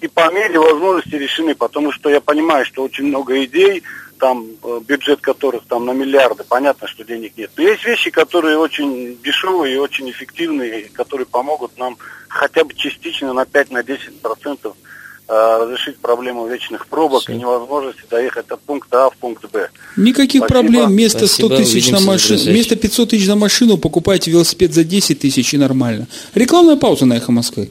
[0.00, 3.82] и по мере возможности решены, потому что я понимаю, что очень много идей,
[4.18, 7.50] там э, бюджет которых там на миллиарды, понятно, что денег нет.
[7.56, 11.96] Но есть вещи, которые очень дешевые и очень эффективные, которые помогут нам
[12.28, 14.72] хотя бы частично на 5-10% на э,
[15.28, 17.32] разрешить проблему вечных пробок Все.
[17.32, 19.68] и невозможности доехать от пункта А в пункт Б.
[19.96, 20.46] Никаких Спасибо.
[20.46, 20.90] проблем.
[20.90, 25.54] Вместо 100 тысяч на машину, вместо 500 тысяч на машину покупайте велосипед за 10 тысяч
[25.54, 26.06] и нормально.
[26.34, 27.70] Рекламная пауза на Эхо Москвы.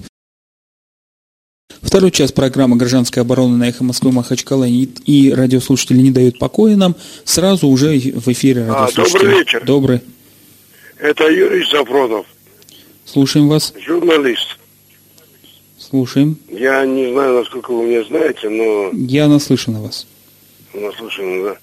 [1.81, 6.75] Второй час программы «Гражданская оборона» на «Эхо Москвы» Махачкала и, и радиослушатели не дают покоя
[6.75, 6.95] нам.
[7.23, 9.63] Сразу уже в эфире а, Добрый вечер.
[9.63, 10.01] Добрый.
[10.97, 12.25] Это Юрий Зафронов.
[13.05, 13.73] Слушаем вас.
[13.85, 14.57] Журналист.
[15.93, 16.39] Слушаем.
[16.49, 18.89] Я не знаю, насколько вы меня знаете, но...
[18.93, 20.07] Я наслышан о вас.
[20.73, 21.57] Наслышан, да.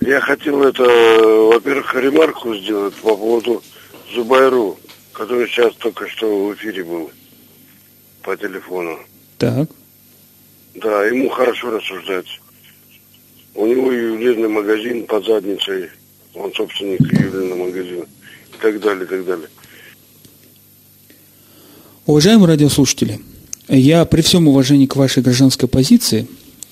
[0.00, 3.60] Я хотел это, во-первых, ремарку сделать по поводу
[4.14, 4.78] Зубайру,
[5.12, 7.10] который сейчас только что в эфире был
[8.22, 9.00] по телефону.
[9.38, 9.68] Так.
[10.76, 12.40] Да, ему хорошо рассуждать.
[13.56, 15.88] У него ювелирный магазин под задницей.
[16.34, 18.04] Он собственник ювелирного магазина.
[18.04, 19.48] И так далее, и так далее.
[22.06, 23.18] Уважаемые радиослушатели,
[23.68, 26.26] я при всем уважении к вашей гражданской позиции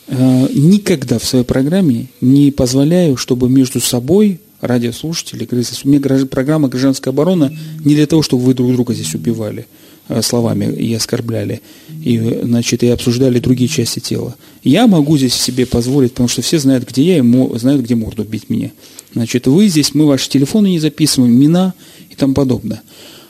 [0.09, 7.13] э, никогда в своей программе не позволяю, чтобы между собой радиослушатели, у меня программа «Гражданская
[7.13, 7.53] оборона»
[7.85, 9.67] не для того, чтобы вы друг друга здесь убивали
[10.09, 14.37] э, словами и оскорбляли, и, значит, и обсуждали другие части тела.
[14.63, 18.25] Я могу здесь себе позволить, потому что все знают, где я, и знают, где морду
[18.25, 18.73] бить мне.
[19.15, 21.75] Значит, вы здесь, мы ваши телефоны не записываем, имена
[22.11, 22.83] и тому подобное.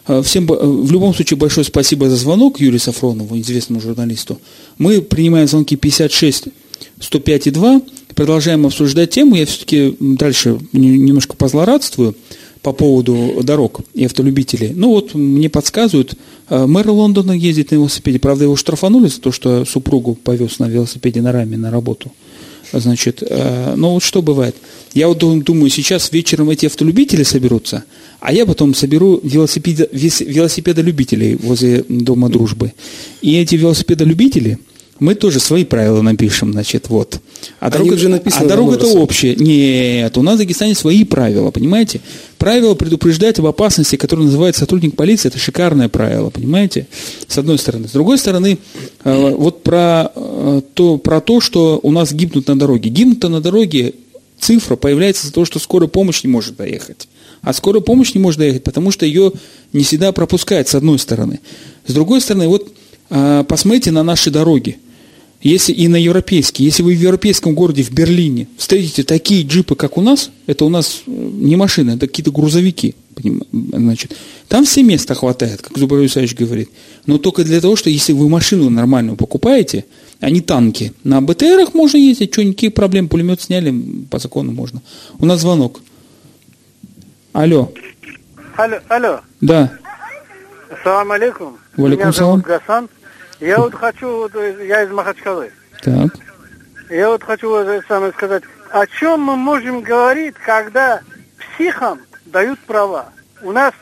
[0.07, 4.41] Э, всем, э, в любом случае, большое спасибо за звонок Юрию Сафронову, известному журналисту.
[4.79, 6.49] Мы принимаем звонки 56
[7.01, 7.83] 105 и 2,
[8.15, 9.37] продолжаем обсуждать тему.
[9.37, 12.17] Я все-таки дальше немножко позлорадствую
[12.63, 14.73] по поводу дорог и автолюбителей.
[14.75, 16.15] Ну вот мне подсказывают,
[16.49, 18.19] э, мэр Лондона ездит на велосипеде.
[18.19, 22.13] Правда, его штрафанули за то, что супругу повез на велосипеде на раме на работу.
[22.72, 24.56] Значит, э, ну вот что бывает.
[24.94, 27.85] Я вот думаю, сейчас вечером эти автолюбители соберутся,
[28.20, 32.72] а я потом соберу велосипеда, велосипедолюбителей возле Дома Дружбы.
[33.22, 34.59] И эти велосипедолюбители–
[35.01, 37.21] мы тоже свои правила напишем, значит, вот.
[37.59, 39.35] А дорога, уже написаны а дорога это общая.
[39.35, 42.03] Нет, у нас в Дагестане свои правила, понимаете?
[42.37, 46.87] Правило предупреждать об опасности, которое называет сотрудник полиции, это шикарное правило, понимаете?
[47.27, 47.89] С одной стороны.
[47.89, 48.59] С другой стороны,
[49.05, 52.91] э, вот про э, то, про то, что у нас гибнут на дороге.
[52.91, 53.95] Гибнут на дороге
[54.39, 57.09] цифра появляется за то, что скорая помощь не может доехать.
[57.41, 59.33] А скорая помощь не может доехать, потому что ее
[59.73, 61.41] не всегда пропускают, с одной стороны.
[61.87, 62.71] С другой стороны, вот
[63.09, 64.79] э, посмотрите на наши дороги
[65.40, 69.96] если и на европейский, если вы в европейском городе, в Берлине, встретите такие джипы, как
[69.96, 72.94] у нас, это у нас э, не машины, это какие-то грузовики,
[73.72, 74.16] значит,
[74.48, 76.70] там все места хватает, как Зубар Исаевич говорит.
[77.07, 79.87] Но только для того, что если вы машину нормальную покупаете,
[80.20, 83.74] а не танки, на БТРах можно ездить, что, никаких проблем, пулемет сняли,
[84.11, 84.83] по закону можно.
[85.18, 85.81] У нас звонок.
[87.33, 87.72] Алло.
[88.57, 89.20] Алло, алло.
[89.40, 89.72] Да.
[90.70, 91.57] Ассаламу алейкум.
[91.76, 92.40] Валикум салам.
[92.40, 92.88] Гасан.
[93.40, 95.50] Я вот хочу, вот, я из Махачкалы.
[95.83, 96.11] Так.
[96.90, 101.00] Я вот хочу вот, самое сказать, о чем мы можем говорить, когда
[101.38, 103.12] психам дают права.
[103.42, 103.72] У нас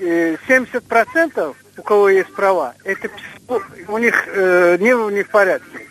[0.00, 5.86] э, 70% у кого есть права, это психо, у них э, не, не в порядке.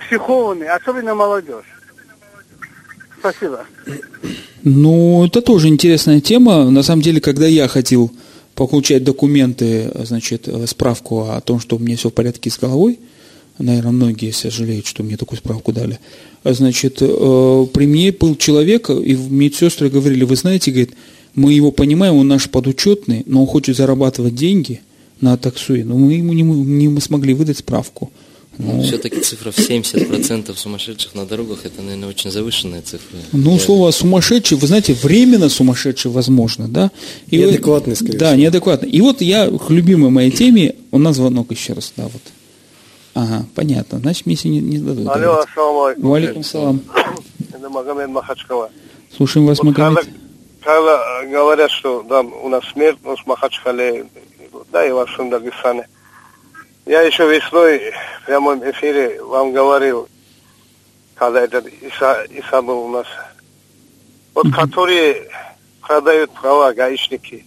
[0.00, 1.64] Психованные, особенно молодежь.
[3.18, 3.64] Спасибо.
[4.64, 6.70] Ну, это тоже интересная тема.
[6.70, 8.10] На самом деле, когда я хотел
[8.54, 12.98] получать документы, значит, справку о том, что у меня все в порядке с головой.
[13.58, 15.98] Наверное, многие сожалеют, что мне такую справку дали.
[16.44, 20.92] Значит, э, при мне был человек, и медсестры говорили, вы знаете, говорит,
[21.34, 24.80] мы его понимаем, он наш подучетный, но он хочет зарабатывать деньги
[25.20, 28.10] на таксуе, но мы ему не, не смогли выдать справку.
[28.58, 33.18] Ну, Все-таки цифра в 70% сумасшедших на дорогах, это, наверное, очень завышенная цифра.
[33.32, 33.58] Ну, Я...
[33.58, 36.90] слово сумасшедший, вы знаете, временно сумасшедший возможно, да?
[37.28, 38.90] И неадекватный, скорее Да, неадекватный.
[38.90, 42.22] И вот я к любимой моей теме, у нас звонок еще раз, да, вот.
[43.14, 43.98] Ага, понятно.
[43.98, 45.08] Значит, мне не, не дадут.
[45.08, 46.10] Алло, ассаламу алейкум.
[46.10, 46.82] Валикум салам.
[47.52, 48.70] Это Магомед Махачкала.
[49.14, 50.06] Слушаем вас, вот Магомед.
[50.62, 54.06] Когда, когда говорят, что да, у нас смертность в Махачкале,
[54.70, 55.86] да, и во всем Дагестане.
[56.84, 57.92] Я еще весной
[58.22, 60.08] в прямом эфире вам говорил,
[61.14, 63.06] когда этот Иса, Иса был у нас.
[64.34, 64.52] Вот mm-hmm.
[64.52, 65.28] которые
[65.80, 67.46] продают права гаишники.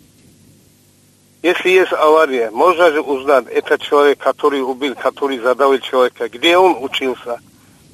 [1.41, 6.81] Если есть авария, можно же узнать, этот человек, который убил, который задавил человека, где он
[6.81, 7.39] учился.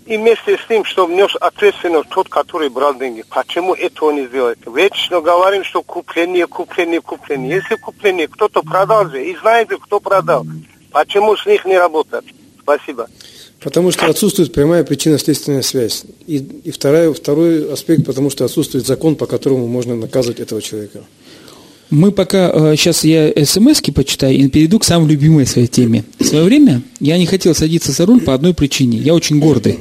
[0.06, 3.24] И вместе с ним, чтобы нес ответственность тот, который брал деньги.
[3.30, 4.60] Почему этого не сделать?
[4.66, 7.56] Вечно говорим, что купление, купление, купление.
[7.56, 10.46] Если купление, кто-то продал же, и знаете, кто продал.
[10.92, 12.26] Почему с них не работает?
[12.62, 13.08] Спасибо.
[13.60, 16.04] Потому что отсутствует прямая причинно-следственная связь.
[16.26, 21.02] И, и второй, второй аспект, потому что отсутствует закон, по которому можно наказывать этого человека.
[21.92, 26.06] Мы пока, сейчас э, я смс почитаю и перейду к самой любимой своей теме.
[26.20, 28.98] В свое время я не хотел садиться за руль по одной причине.
[28.98, 29.78] Я очень гордый.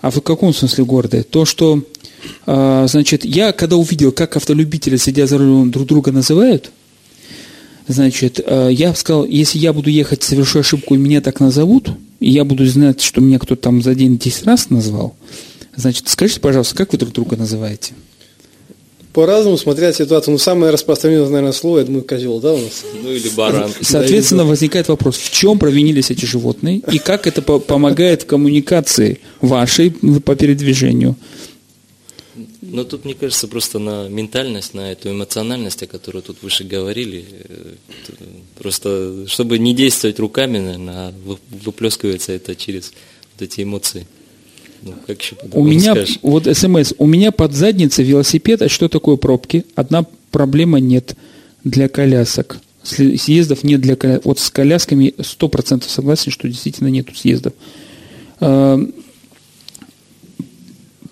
[0.00, 1.22] А в каком смысле гордый?
[1.22, 1.82] То, что,
[2.46, 6.70] э, значит, я когда увидел, как автолюбители, сидя за рулем, друг друга называют–
[7.88, 12.30] Значит, э, я сказал, если я буду ехать, совершу ошибку, и меня так назовут, и
[12.30, 15.14] я буду знать, что меня кто-то там за день 10 раз назвал,
[15.74, 17.94] значит, скажите, пожалуйста, как вы друг друга называете?
[19.12, 20.32] По-разному, смотря ситуацию.
[20.32, 22.82] Ну, самое распространенное, наверное, слово, я думаю, козел, да, у нас?
[23.02, 23.70] Ну или баран.
[23.82, 29.20] Соответственно, возникает вопрос, в чем провинились эти животные и как это по- помогает в коммуникации
[29.42, 29.90] вашей
[30.24, 31.16] по передвижению?
[32.72, 37.22] Но тут, мне кажется, просто на ментальность, на эту эмоциональность, о которой тут выше говорили,
[37.30, 37.74] э,
[38.58, 42.94] просто чтобы не действовать руками, наверное, а вы- выплескивается это через
[43.34, 44.06] вот эти эмоции.
[44.80, 46.18] Ну, как еще У меня, скажешь?
[46.22, 49.66] вот смс, у меня под задницей велосипед, а что такое пробки?
[49.74, 51.14] Одна проблема нет
[51.64, 52.58] для колясок.
[52.82, 54.24] Съездов нет для колясок.
[54.24, 57.52] Вот с колясками 100% согласен, что действительно нету съездов.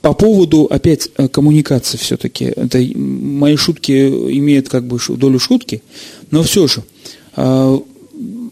[0.03, 2.45] По поводу, опять, э, коммуникации все-таки.
[2.47, 3.93] Это мои шутки
[4.39, 5.83] имеют как бы долю шутки,
[6.31, 6.83] но все же.
[7.37, 7.79] э,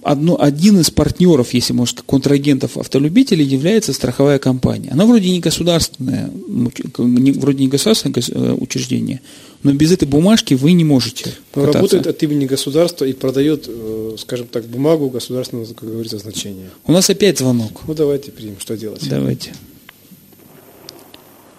[0.04, 4.90] Одно, один из партнеров, если можно сказать, контрагентов автолюбителей является страховая компания.
[4.92, 9.20] Она вроде не государственная, ну, не- вроде не государственное гос- э, учреждение,
[9.64, 11.72] но без этой бумажки вы не можете кататься.
[11.78, 16.70] работает от имени государства и продает, э, скажем так, бумагу государственного, как говорится, значения.
[16.86, 17.82] У нас опять звонок.
[17.86, 19.06] Ну, давайте примем, что делать.
[19.10, 19.50] Давайте.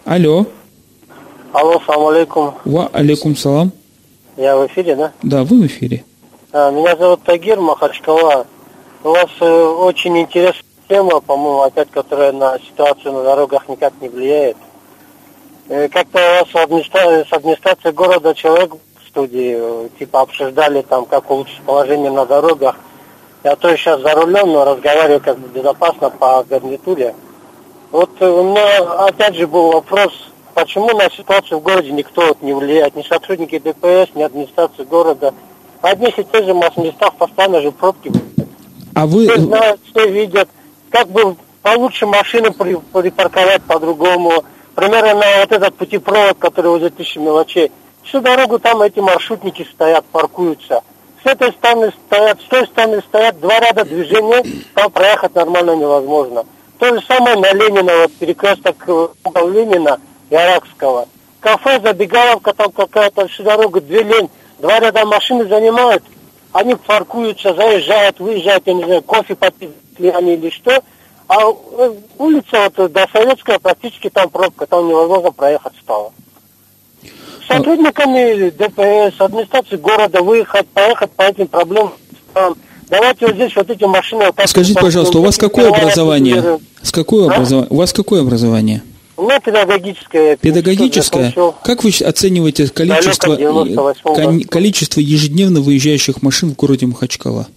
[0.09, 0.43] Алло.
[1.53, 2.55] Алло, салам алейкум.
[2.65, 3.71] Ва алейкум салам.
[4.37, 5.11] Я в эфире, да?
[5.21, 6.03] Да, вы в эфире.
[6.51, 8.47] А, Меня зовут Тагир Махачкала.
[9.03, 14.09] У вас э, очень интересная тема, по-моему, опять, которая на ситуацию на дорогах никак не
[14.09, 14.57] влияет.
[15.67, 20.81] Э, Как-то у вас с администра- с администрацией города человек в студии, э, типа, обсуждали
[20.81, 22.77] там, как улучшить положение на дорогах.
[23.43, 27.13] Я то сейчас за рулем, но разговариваю как бы безопасно по гарнитуре.
[27.91, 30.11] Вот э, у меня опять же был вопрос,
[30.53, 35.33] почему на ситуацию в городе никто вот не влияет, ни сотрудники ДПС, ни администрация города.
[35.81, 38.11] В одних и тех же местах постоянно же пробки.
[38.93, 39.27] А вы...
[39.27, 40.49] Все знают, все видят,
[40.89, 44.43] как бы получше машину при- припарковать по-другому.
[44.75, 47.71] Примерно на вот этот путепровод, который возле тысячи мелочей.
[48.03, 50.81] Всю дорогу там эти маршрутники стоят, паркуются.
[51.23, 56.45] С этой стороны стоят, с той стороны стоят два ряда движения, там проехать нормально невозможно.
[56.79, 59.99] То же самое на Ленина, вот перекресток э, угол Ленина
[60.29, 61.09] и Аракского.
[61.41, 66.03] Кафе, забегаловка там какая-то, всю дорогу две лень, два ряда машины занимают,
[66.53, 70.81] они паркуются, заезжают, выезжают, я не знаю, кофе попить ли они или что.
[71.27, 76.13] А э, улица вот до Советская практически там пробка, там невозможно проехать стало.
[77.43, 81.91] С Сотрудниками ДПС, администрации города выехать, поехать по этим проблемам.
[82.89, 84.25] Давайте вот здесь вот эти машины...
[84.35, 86.59] вот Скажите, пожалуйста, у вас какое образование?
[86.81, 87.33] С какое А?
[87.35, 87.67] образование?
[87.69, 88.81] У вас какое образование?
[89.15, 90.37] У меня педагогическое.
[90.37, 91.33] Педагогическое.
[91.63, 94.49] Как вы оцениваете количество, Далеко, 98 кон- году.
[94.49, 97.47] количество ежедневно выезжающих машин в городе Махачкала?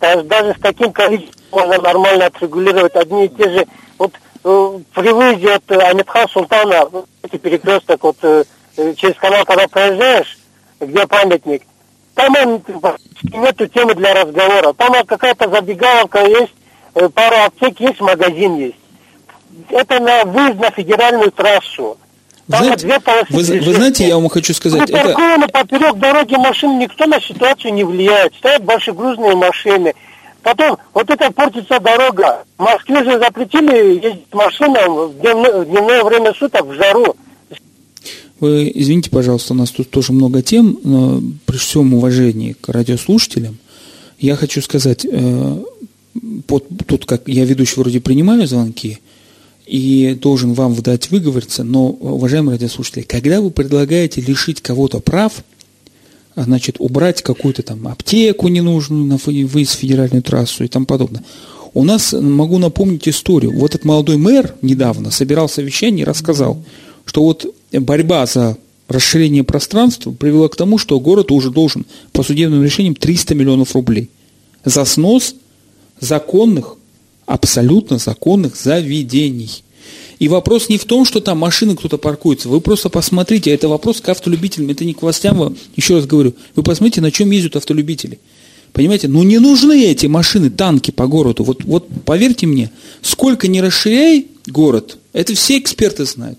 [0.00, 3.66] Даже, с таким количеством можно нормально отрегулировать одни и те же.
[3.98, 4.12] Вот
[4.44, 6.84] э, при выезде от э, Амитхан Султана,
[7.22, 8.44] эти перекресток, вот э,
[8.76, 10.38] э, через канал, когда проезжаешь,
[10.80, 11.62] где памятник,
[12.14, 14.72] там практически нету темы для разговора.
[14.72, 16.54] Там какая-то забегаловка есть,
[16.94, 18.76] э, пара аптек есть, магазин есть.
[19.70, 21.98] Это на выезд на федеральную трассу.
[22.50, 26.34] Там Знаете, две полосы вы, вы знаете, я вам хочу сказать, это, Припаркованы поперек дороги
[26.34, 28.34] машин, никто на ситуацию не влияет.
[28.34, 29.94] Стоят большегрузные машины.
[30.42, 32.44] Потом, вот это портится дорога.
[32.58, 37.14] В Москве же запретили ездить машинам в дневное, в дневное время суток в жару.
[38.40, 43.58] Вы извините, пожалуйста, у нас тут тоже много тем, но при всем уважении к радиослушателям,
[44.18, 45.62] я хочу сказать, э,
[46.48, 48.98] вот тут как я ведущий вроде принимаю звонки,
[49.66, 55.44] и должен вам дать выговориться, но, уважаемые радиослушатели, когда вы предлагаете лишить кого-то прав,
[56.34, 61.22] а, значит, убрать какую-то там аптеку ненужную на выезд в федеральную трассу и тому подобное.
[61.72, 66.64] У нас, могу напомнить историю, вот этот молодой мэр недавно собирал совещание и рассказал,
[67.10, 68.56] что вот борьба за
[68.86, 74.10] расширение пространства привела к тому, что город уже должен по судебным решениям 300 миллионов рублей
[74.64, 75.34] за снос
[75.98, 76.76] законных,
[77.26, 79.64] абсолютно законных заведений.
[80.20, 82.48] И вопрос не в том, что там машины кто-то паркуется.
[82.48, 86.34] Вы просто посмотрите, это вопрос к автолюбителям, это не к властям, еще раз говорю.
[86.54, 88.20] Вы посмотрите, на чем ездят автолюбители.
[88.72, 91.42] Понимаете, ну не нужны эти машины, танки по городу.
[91.42, 92.70] Вот, вот поверьте мне,
[93.02, 96.38] сколько не расширяй город, это все эксперты знают.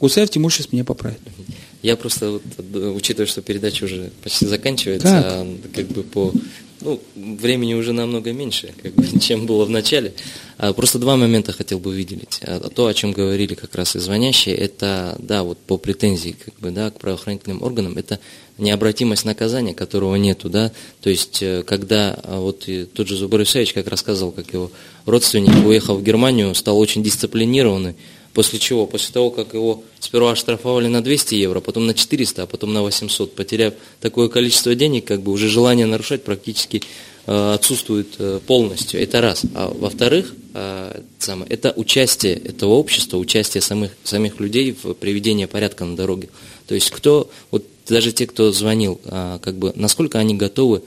[0.00, 1.20] Гусаев Тимур сейчас меня поправит.
[1.82, 5.24] Я просто, вот, э, учитывая, что передача уже почти заканчивается, Как?
[5.26, 6.32] а, как бы по
[6.82, 10.12] ну, времени уже намного меньше, как бы, чем было в начале.
[10.58, 12.40] А, просто два момента хотел бы выделить.
[12.42, 16.58] А, то, о чем говорили как раз и звонящие, это, да, вот по претензии как
[16.60, 18.20] бы, да, к правоохранительным органам, это
[18.58, 20.70] необратимость наказания, которого нету, да,
[21.00, 24.70] то есть, э, когда а, вот тот же Зубар Исаевич как рассказывал, как его
[25.06, 27.96] родственник, уехал в Германию, стал очень дисциплинированный,
[28.32, 28.86] После чего?
[28.86, 32.82] После того, как его сперва оштрафовали на 200 евро, потом на 400, а потом на
[32.82, 36.82] 800, потеряв такое количество денег, как бы уже желание нарушать практически
[37.26, 39.02] э, отсутствует э, полностью.
[39.02, 39.42] Это раз.
[39.54, 41.02] А во-вторых, э,
[41.48, 46.28] это участие этого общества, участие самих, самих людей в приведении порядка на дороге.
[46.68, 50.82] То есть кто, вот даже те, кто звонил, как бы, насколько они готовы,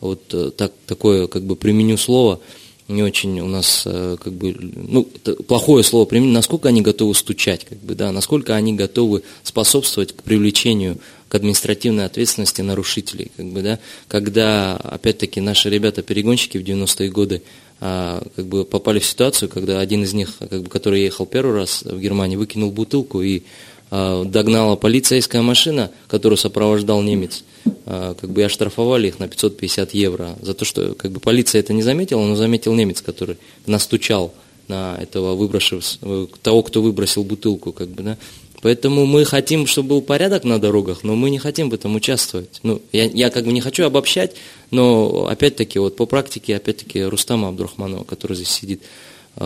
[0.00, 2.40] вот так, такое, как бы применю слово,
[2.88, 5.04] не очень у нас э, как бы, ну,
[5.46, 10.22] плохое слово применить, насколько они готовы стучать, как бы, да, насколько они готовы способствовать к
[10.22, 13.78] привлечению к административной ответственности нарушителей, как бы, да,
[14.08, 17.42] когда, опять-таки, наши ребята-перегонщики в 90-е годы
[17.80, 21.54] а, как бы попали в ситуацию, когда один из них, как бы, который ехал первый
[21.54, 23.42] раз в Германии, выкинул бутылку и
[23.90, 27.44] догнала полицейская машина, которую сопровождал немец,
[27.86, 31.60] а, как бы и оштрафовали их на 550 евро за то, что как бы полиция
[31.60, 34.34] это не заметила, но заметил немец, который настучал
[34.68, 35.82] на этого выбросив,
[36.42, 38.18] того, кто выбросил бутылку, как бы, да.
[38.60, 42.58] Поэтому мы хотим, чтобы был порядок на дорогах, но мы не хотим в этом участвовать.
[42.64, 44.34] Ну, я, я как бы не хочу обобщать,
[44.70, 48.82] но опять-таки вот по практике, опять-таки Рустама Абдурахманова, который здесь сидит,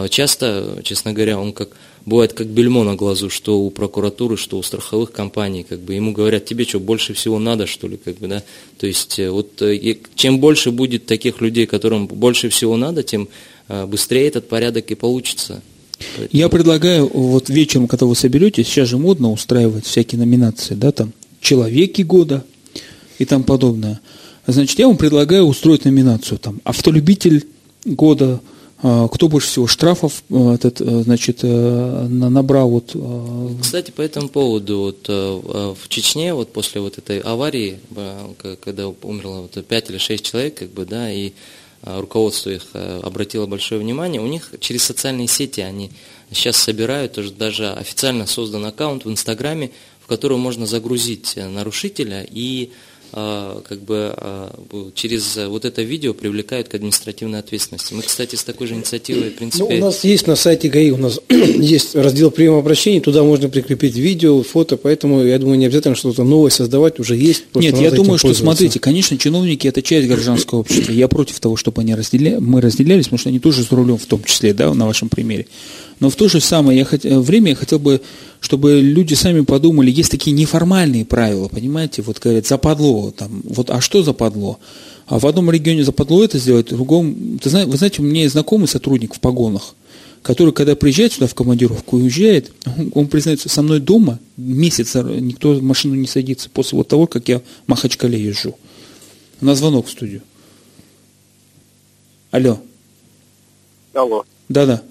[0.08, 4.62] часто, честно говоря, он как бывает как бельмо на глазу, что у прокуратуры, что у
[4.62, 8.28] страховых компаний, как бы ему говорят, тебе что, больше всего надо, что ли, как бы,
[8.28, 8.42] да,
[8.78, 13.28] то есть э, вот э, чем больше будет таких людей, которым больше всего надо, тем
[13.68, 15.62] э, быстрее этот порядок и получится.
[16.32, 21.12] Я предлагаю, вот вечером, когда вы соберетесь, сейчас же модно устраивать всякие номинации, да, там,
[21.40, 22.44] человеки года
[23.18, 24.00] и там подобное.
[24.46, 27.46] Значит, я вам предлагаю устроить номинацию, там, автолюбитель
[27.84, 28.40] года,
[28.82, 32.68] кто больше всего штрафов э, этот, э, значит, э, набрал?
[32.70, 32.96] Вот...
[33.60, 37.78] Кстати, по этому поводу, вот, в Чечне, вот после вот этой аварии,
[38.60, 41.32] когда умерло вот 5 или 6 человек, как бы, да, и
[41.82, 45.90] руководство их обратило большое внимание, у них через социальные сети они
[46.32, 49.70] сейчас собирают, даже официально создан аккаунт в Инстаграме,
[50.00, 54.54] в который можно загрузить нарушителя и а, как бы а,
[54.94, 57.92] через вот это видео привлекают к административной ответственности.
[57.92, 59.64] Мы, кстати, с такой же инициативой, в принципе...
[59.64, 63.48] Ну, у нас есть на сайте ГАИ, у нас есть раздел приема обращений, туда можно
[63.48, 67.44] прикрепить видео, фото, поэтому, я думаю, не обязательно что-то новое создавать, уже есть.
[67.54, 70.92] Нет, я думаю, что, смотрите, конечно, чиновники– это часть гражданского общества.
[70.92, 72.40] Я против того, чтобы они разделя...
[72.40, 75.46] мы разделялись, потому что они тоже с рулем в том числе, да, на вашем примере.
[76.02, 77.04] Но в то же самое я хот...
[77.04, 78.00] время я хотел бы,
[78.40, 83.80] чтобы люди сами подумали, есть такие неформальные правила, понимаете, вот говорят, западло, там, вот, а
[83.80, 84.58] что западло?
[85.06, 88.22] А в одном регионе западло это сделать, в другом, ты знаешь, вы знаете, у меня
[88.22, 89.76] есть знакомый сотрудник в погонах,
[90.22, 94.96] который, когда приезжает сюда в командировку и уезжает, он, он признается, со мной дома месяц
[94.96, 98.56] никто в машину не садится после вот того, как я в Махачкале езжу.
[99.40, 100.22] На звонок в студию.
[102.32, 102.58] Алло.
[103.94, 104.24] Алло.
[104.48, 104.82] Да-да.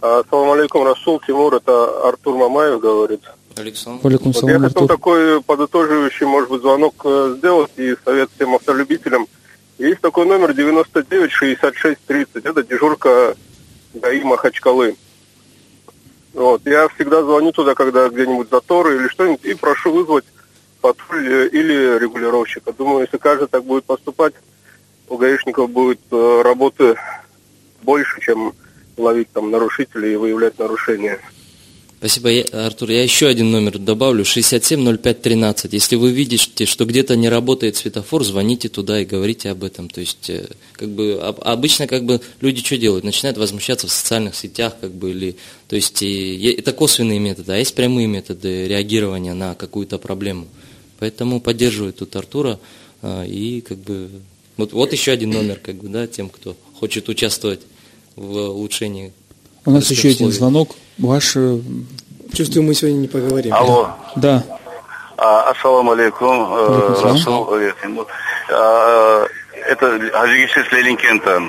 [0.00, 3.22] Ассаламу алейкум, Расул, Тимур, это Артур Мамаев говорит.
[3.56, 4.00] Александр.
[4.02, 9.26] Вот я хотел такой подытоживающий, может быть, звонок э, сделать и совет всем автолюбителям.
[9.78, 13.34] Есть такой номер 99 66 30, это дежурка
[13.94, 14.96] ГАИ Махачкалы.
[16.34, 20.26] Вот, я всегда звоню туда, когда где-нибудь заторы или что-нибудь, и прошу вызвать
[20.82, 22.72] патруль э, или регулировщика.
[22.72, 24.34] Думаю, если каждый так будет поступать,
[25.08, 26.96] у гаишников будет э, работы
[27.82, 28.52] больше, чем
[28.96, 31.20] ловить там нарушителей и выявлять нарушения.
[31.98, 32.90] Спасибо, Артур.
[32.90, 35.72] Я еще один номер добавлю, 670513.
[35.72, 39.88] Если вы видите, что где-то не работает светофор, звоните туда и говорите об этом.
[39.88, 43.02] То есть, э, как бы, обычно как бы люди что делают?
[43.02, 45.36] Начинают возмущаться в социальных сетях, как бы, или,
[45.68, 50.48] то есть, это косвенные методы, а есть прямые методы реагирования на какую-то проблему.
[50.98, 52.60] Поэтому поддерживаю тут Артура
[53.00, 54.10] э, и, как бы,
[54.58, 57.60] вот, вот еще один номер, как бы, да, тем, кто хочет участвовать
[58.16, 59.12] в улучшении.
[59.64, 60.14] У нас еще условий.
[60.14, 60.70] один звонок.
[60.98, 61.36] Ваш...
[61.36, 61.58] Э,
[62.32, 63.54] Чувствую, мы сегодня не поговорим.
[63.54, 63.90] Алло.
[64.16, 64.42] Да.
[65.16, 66.52] А, ассаламу алейкум.
[66.52, 67.48] Э, Расул.
[68.50, 69.26] А,
[69.68, 71.42] это Аджигишис Ленинкента.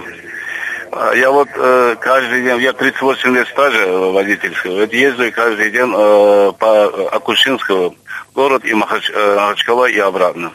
[0.92, 5.94] А, я вот э, каждый день, я 38 лет стажа водительского, вот езжу каждый день
[5.94, 7.94] э, по Акушинского,
[8.34, 10.52] город и Махач, э, Махачкала и обратно.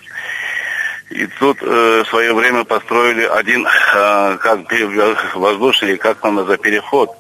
[1.12, 4.60] И тут э, в свое время построили один э, как
[5.34, 7.10] воздушный, как там за переход.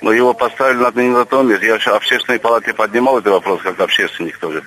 [0.00, 1.66] Но его поставили на, не на том месте.
[1.66, 4.62] Я в общественной палате поднимал этот вопрос, как общественник тоже.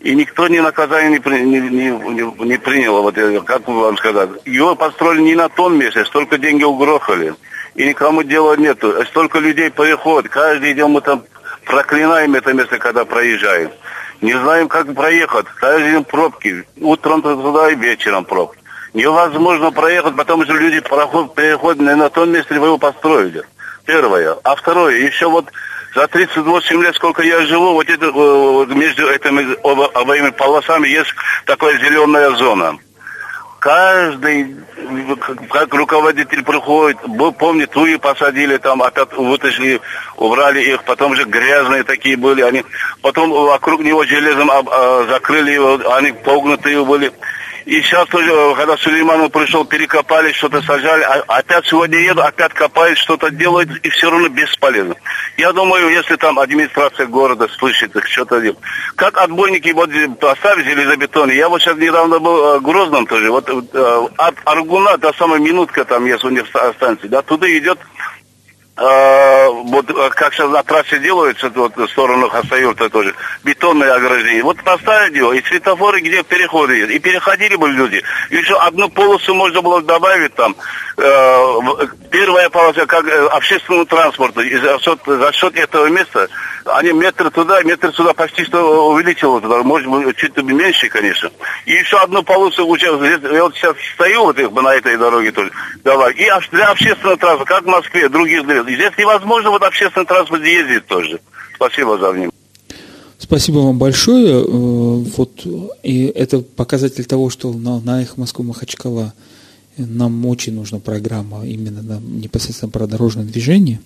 [0.00, 4.30] И никто ни наказания не, не, не, не принял, вот, как вам сказать.
[4.44, 7.34] Его построили не на том месте, столько деньги угрохали.
[7.74, 8.94] И никому дела нету.
[9.06, 10.30] Столько людей переходит.
[10.30, 11.24] Каждый день мы там
[11.64, 13.70] проклинаем это место, когда проезжаем.
[14.22, 15.46] Не знаем, как проехать.
[15.60, 16.64] День пробки.
[16.80, 18.58] Утром туда и вечером пробки.
[18.94, 23.42] Невозможно проехать, потому что люди проход, переходят на том месте, вы его построили.
[23.84, 24.36] Первое.
[24.44, 25.46] А второе, еще вот
[25.96, 29.56] за 38 лет, сколько я живу, вот это, вот между этими
[29.98, 31.12] обоими полосами есть
[31.44, 32.78] такая зеленая зона
[33.62, 34.56] каждый,
[35.48, 36.98] как руководитель приходит,
[37.38, 39.80] помнит, туи посадили, там опять вытащили,
[40.22, 42.64] убрали их, потом же грязные такие были, они,
[43.02, 47.12] потом вокруг него железом а, закрыли его, они погнутые были.
[47.64, 51.02] И сейчас тоже, когда Сулейманов пришел, перекопали, что-то сажали.
[51.02, 54.96] А опять сегодня еду, опять копают, что-то делают, и все равно бесполезно.
[55.36, 58.58] Я думаю, если там администрация города слышит, что-то делает.
[58.96, 61.30] Как отбойники вот поставить железобетон.
[61.30, 63.30] Я вот сейчас недавно был э, в Грозном тоже.
[63.30, 66.46] Вот э, от Аргуна до самой минутка там есть у них
[66.76, 67.06] станции.
[67.08, 67.78] Да, туда идет
[68.74, 73.14] а, вот а, как сейчас на трассе делается, вот в сторону Хасаюрта тоже,
[73.44, 74.42] бетонное ограждение.
[74.42, 76.80] Вот поставить его, и светофоры, где переходы.
[76.94, 78.02] И переходили бы люди.
[78.30, 80.56] Еще одну полосу можно было добавить там.
[80.96, 81.60] Э,
[82.10, 84.40] первая полоса, как э, общественному транспорту.
[84.40, 86.28] И за счет, за счет этого места
[86.64, 89.62] они метр туда, метр сюда почти что увеличило туда.
[89.62, 91.30] Может быть, чуть меньше, конечно.
[91.66, 92.92] И еще одну полосу я
[93.42, 95.50] вот сейчас стою вот на этой дороге тоже.
[95.84, 96.12] Давай.
[96.14, 101.20] И для общественного транспорта, как в Москве, других здесь невозможно вот общественный транспорт ездить тоже.
[101.54, 102.32] Спасибо за внимание.
[103.18, 104.42] Спасибо вам большое.
[104.42, 105.46] Э, вот,
[105.82, 109.14] и это показатель того, что на, на их Москву Махачкала
[109.76, 113.80] нам очень нужна программа именно на, непосредственно про дорожное движение.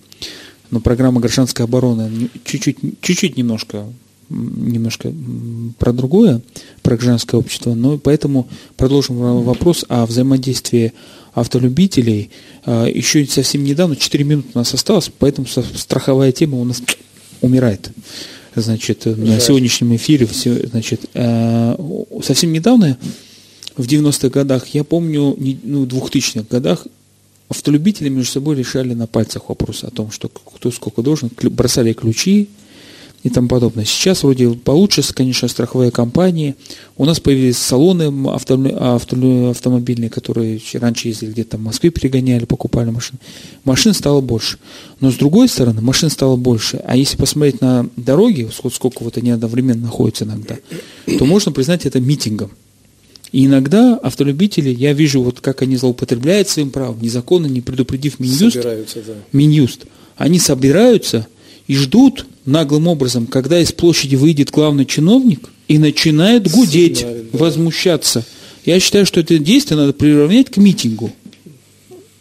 [0.69, 3.85] Но программа гражданской обороны чуть-чуть, чуть-чуть немножко
[4.29, 5.13] немножко
[5.79, 6.41] про другое,
[6.83, 10.93] про гражданское общество, но поэтому продолжим вопрос о взаимодействии
[11.33, 12.31] автолюбителей.
[12.65, 16.81] А, еще совсем недавно, 4 минуты у нас осталось, поэтому страховая тема у нас
[17.41, 17.91] умирает.
[18.55, 19.17] Значит, Жаль.
[19.17, 20.27] на сегодняшнем эфире,
[20.69, 21.79] значит, а,
[22.23, 22.97] совсем недавно,
[23.77, 26.87] в 90-х годах, я помню, ну, в 2000-х годах,
[27.49, 32.49] автолюбители между собой решали на пальцах вопрос о том, что кто сколько должен, бросали ключи,
[33.23, 33.83] и тому подобное.
[33.83, 36.55] Сейчас вроде получше, конечно, страховые компании.
[36.97, 42.89] У нас появились салоны авто, авто, автомобильные, которые раньше ездили где-то в Москве, перегоняли, покупали
[42.89, 43.19] машины.
[43.63, 44.59] Машин стало больше.
[44.99, 46.81] Но с другой стороны, машин стало больше.
[46.85, 50.57] А если посмотреть на дороги, сколько вот они одновременно находятся иногда,
[51.17, 52.51] то можно признать это митингом.
[53.31, 58.61] И иногда автолюбители, я вижу, вот как они злоупотребляют своим правом, незаконно, не предупредив Минюст,
[58.61, 58.77] да.
[59.33, 61.27] Минюст, они собираются
[61.67, 67.37] и ждут наглым образом, когда из площади выйдет главный чиновник и начинает гудеть, да, да.
[67.37, 68.25] возмущаться.
[68.65, 71.11] Я считаю, что это действие надо приравнять к митингу.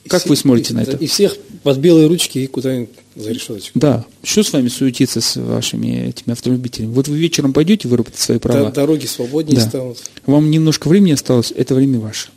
[0.09, 0.97] Как и вы смотрите и, на это?
[0.97, 3.79] И всех под белые ручки и куда-нибудь за решеточку.
[3.79, 4.05] Да.
[4.23, 6.93] Что с вами суетиться с вашими этими автолюбителями?
[6.93, 8.71] Вот вы вечером пойдете выработать свои права?
[8.71, 9.69] Дороги свободнее да.
[9.69, 9.99] станут.
[10.27, 12.29] Вам немножко времени осталось, это время ваше.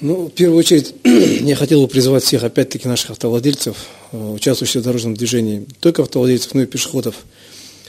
[0.00, 3.76] Ну, в первую очередь, я хотел бы призвать всех, опять-таки, наших автовладельцев,
[4.12, 7.16] э, участвующих в дорожном движении, не только автовладельцев, но и пешеходов.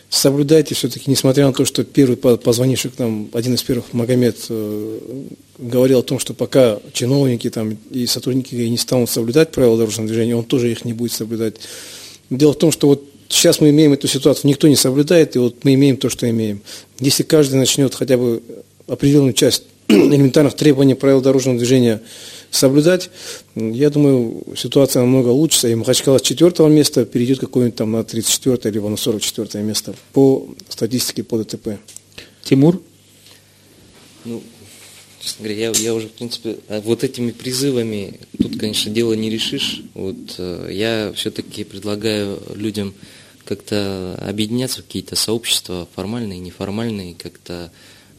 [0.10, 5.00] Соблюдайте все-таки, несмотря на то, что первый позвонивший к нам, один из первых, Магомед, э,
[5.60, 10.36] говорил о том, что пока чиновники там, и сотрудники не станут соблюдать правила дорожного движения,
[10.36, 11.58] он тоже их не будет соблюдать.
[12.32, 15.64] Дело в том, что вот сейчас мы имеем эту ситуацию, никто не соблюдает, и вот
[15.64, 16.62] мы имеем то, что имеем.
[17.00, 18.42] Если каждый начнет хотя бы
[18.88, 22.02] определенную часть элементарных требований правил дорожного движения
[22.52, 23.10] соблюдать,
[23.56, 28.74] я думаю, ситуация намного лучше, и Махачкала с четвертого места перейдет какое-нибудь там на 34
[28.74, 31.80] либо на 44 место по статистике по ДТП.
[32.44, 32.82] Тимур?
[34.26, 34.42] Ну,
[35.20, 39.30] честно говоря, я, я уже, в принципе, а вот этими призывами тут, конечно, дело не
[39.30, 39.82] решишь.
[39.94, 42.94] Вот э, я все-таки предлагаю людям
[43.46, 47.72] как-то объединяться в какие-то сообщества, формальные, неформальные, как-то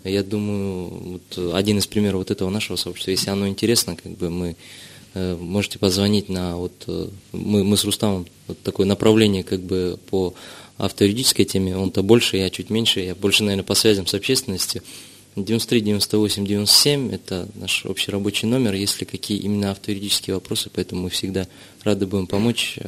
[0.04, 4.30] я думаю, вот один из примеров вот этого нашего сообщества, если оно интересно, как бы
[4.30, 4.56] мы
[5.14, 9.98] э, можете позвонить на вот э, мы, мы с Рустамом вот такое направление как бы
[10.08, 10.34] по
[10.78, 14.82] автоюридической теме, он-то больше, я чуть меньше, я больше, наверное, по связям с общественностью.
[15.36, 21.10] 93 98 97 это наш общий рабочий номер, если какие именно автоюридические вопросы, поэтому мы
[21.10, 21.46] всегда
[21.84, 22.78] рады будем помочь.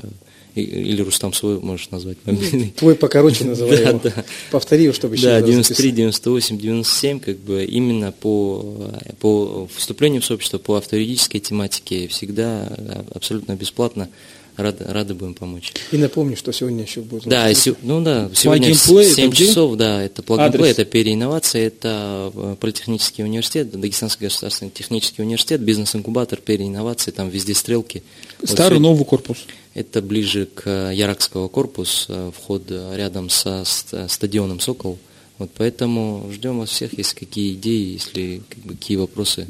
[0.55, 2.73] Или Рустам свой можешь назвать мобильный.
[2.77, 4.01] Твой покороче называй его.
[4.03, 4.25] Да.
[4.51, 10.25] Повтори его, чтобы еще Да, 93, 98, 97, как бы именно по, по вступлению в
[10.25, 12.69] сообщество, по автоюридической тематике всегда
[13.15, 14.09] абсолютно бесплатно
[14.57, 15.73] рады, рады будем помочь.
[15.91, 17.25] И напомню, что сегодня еще будет.
[17.25, 17.49] Да,
[17.83, 23.71] ну да, сегодня в 7 часов, да, это плаг это переинновация, это э, Политехнический университет,
[23.71, 28.03] Дагестанский государственный технический университет, бизнес-инкубатор, переинновации, там везде стрелки.
[28.45, 29.39] Старый вот новый корпус.
[29.75, 34.99] Это ближе к Яракского корпус, э, вход рядом со стадионом «Сокол».
[35.39, 39.49] Вот поэтому ждем вас всех, если какие идеи, если как бы, какие вопросы.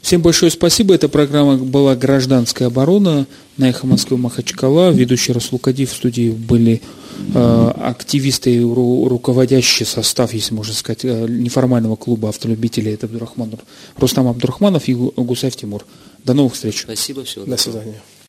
[0.00, 0.94] Всем большое спасибо.
[0.94, 3.26] Эта программа была «Гражданская оборона»
[3.56, 4.90] на «Эхо Москвы» Махачкала.
[4.90, 6.82] Ведущий Расул Кадиев в студии были
[7.34, 12.92] э, активисты и ру, руководящий состав, если можно сказать, э, неформального клуба автолюбителей.
[12.92, 13.58] Это Абдурахман,
[13.96, 15.86] Рустам Абдурахманов и Гусаев Тимур.
[16.22, 16.82] До новых встреч.
[16.82, 18.02] Спасибо, всего До свидания.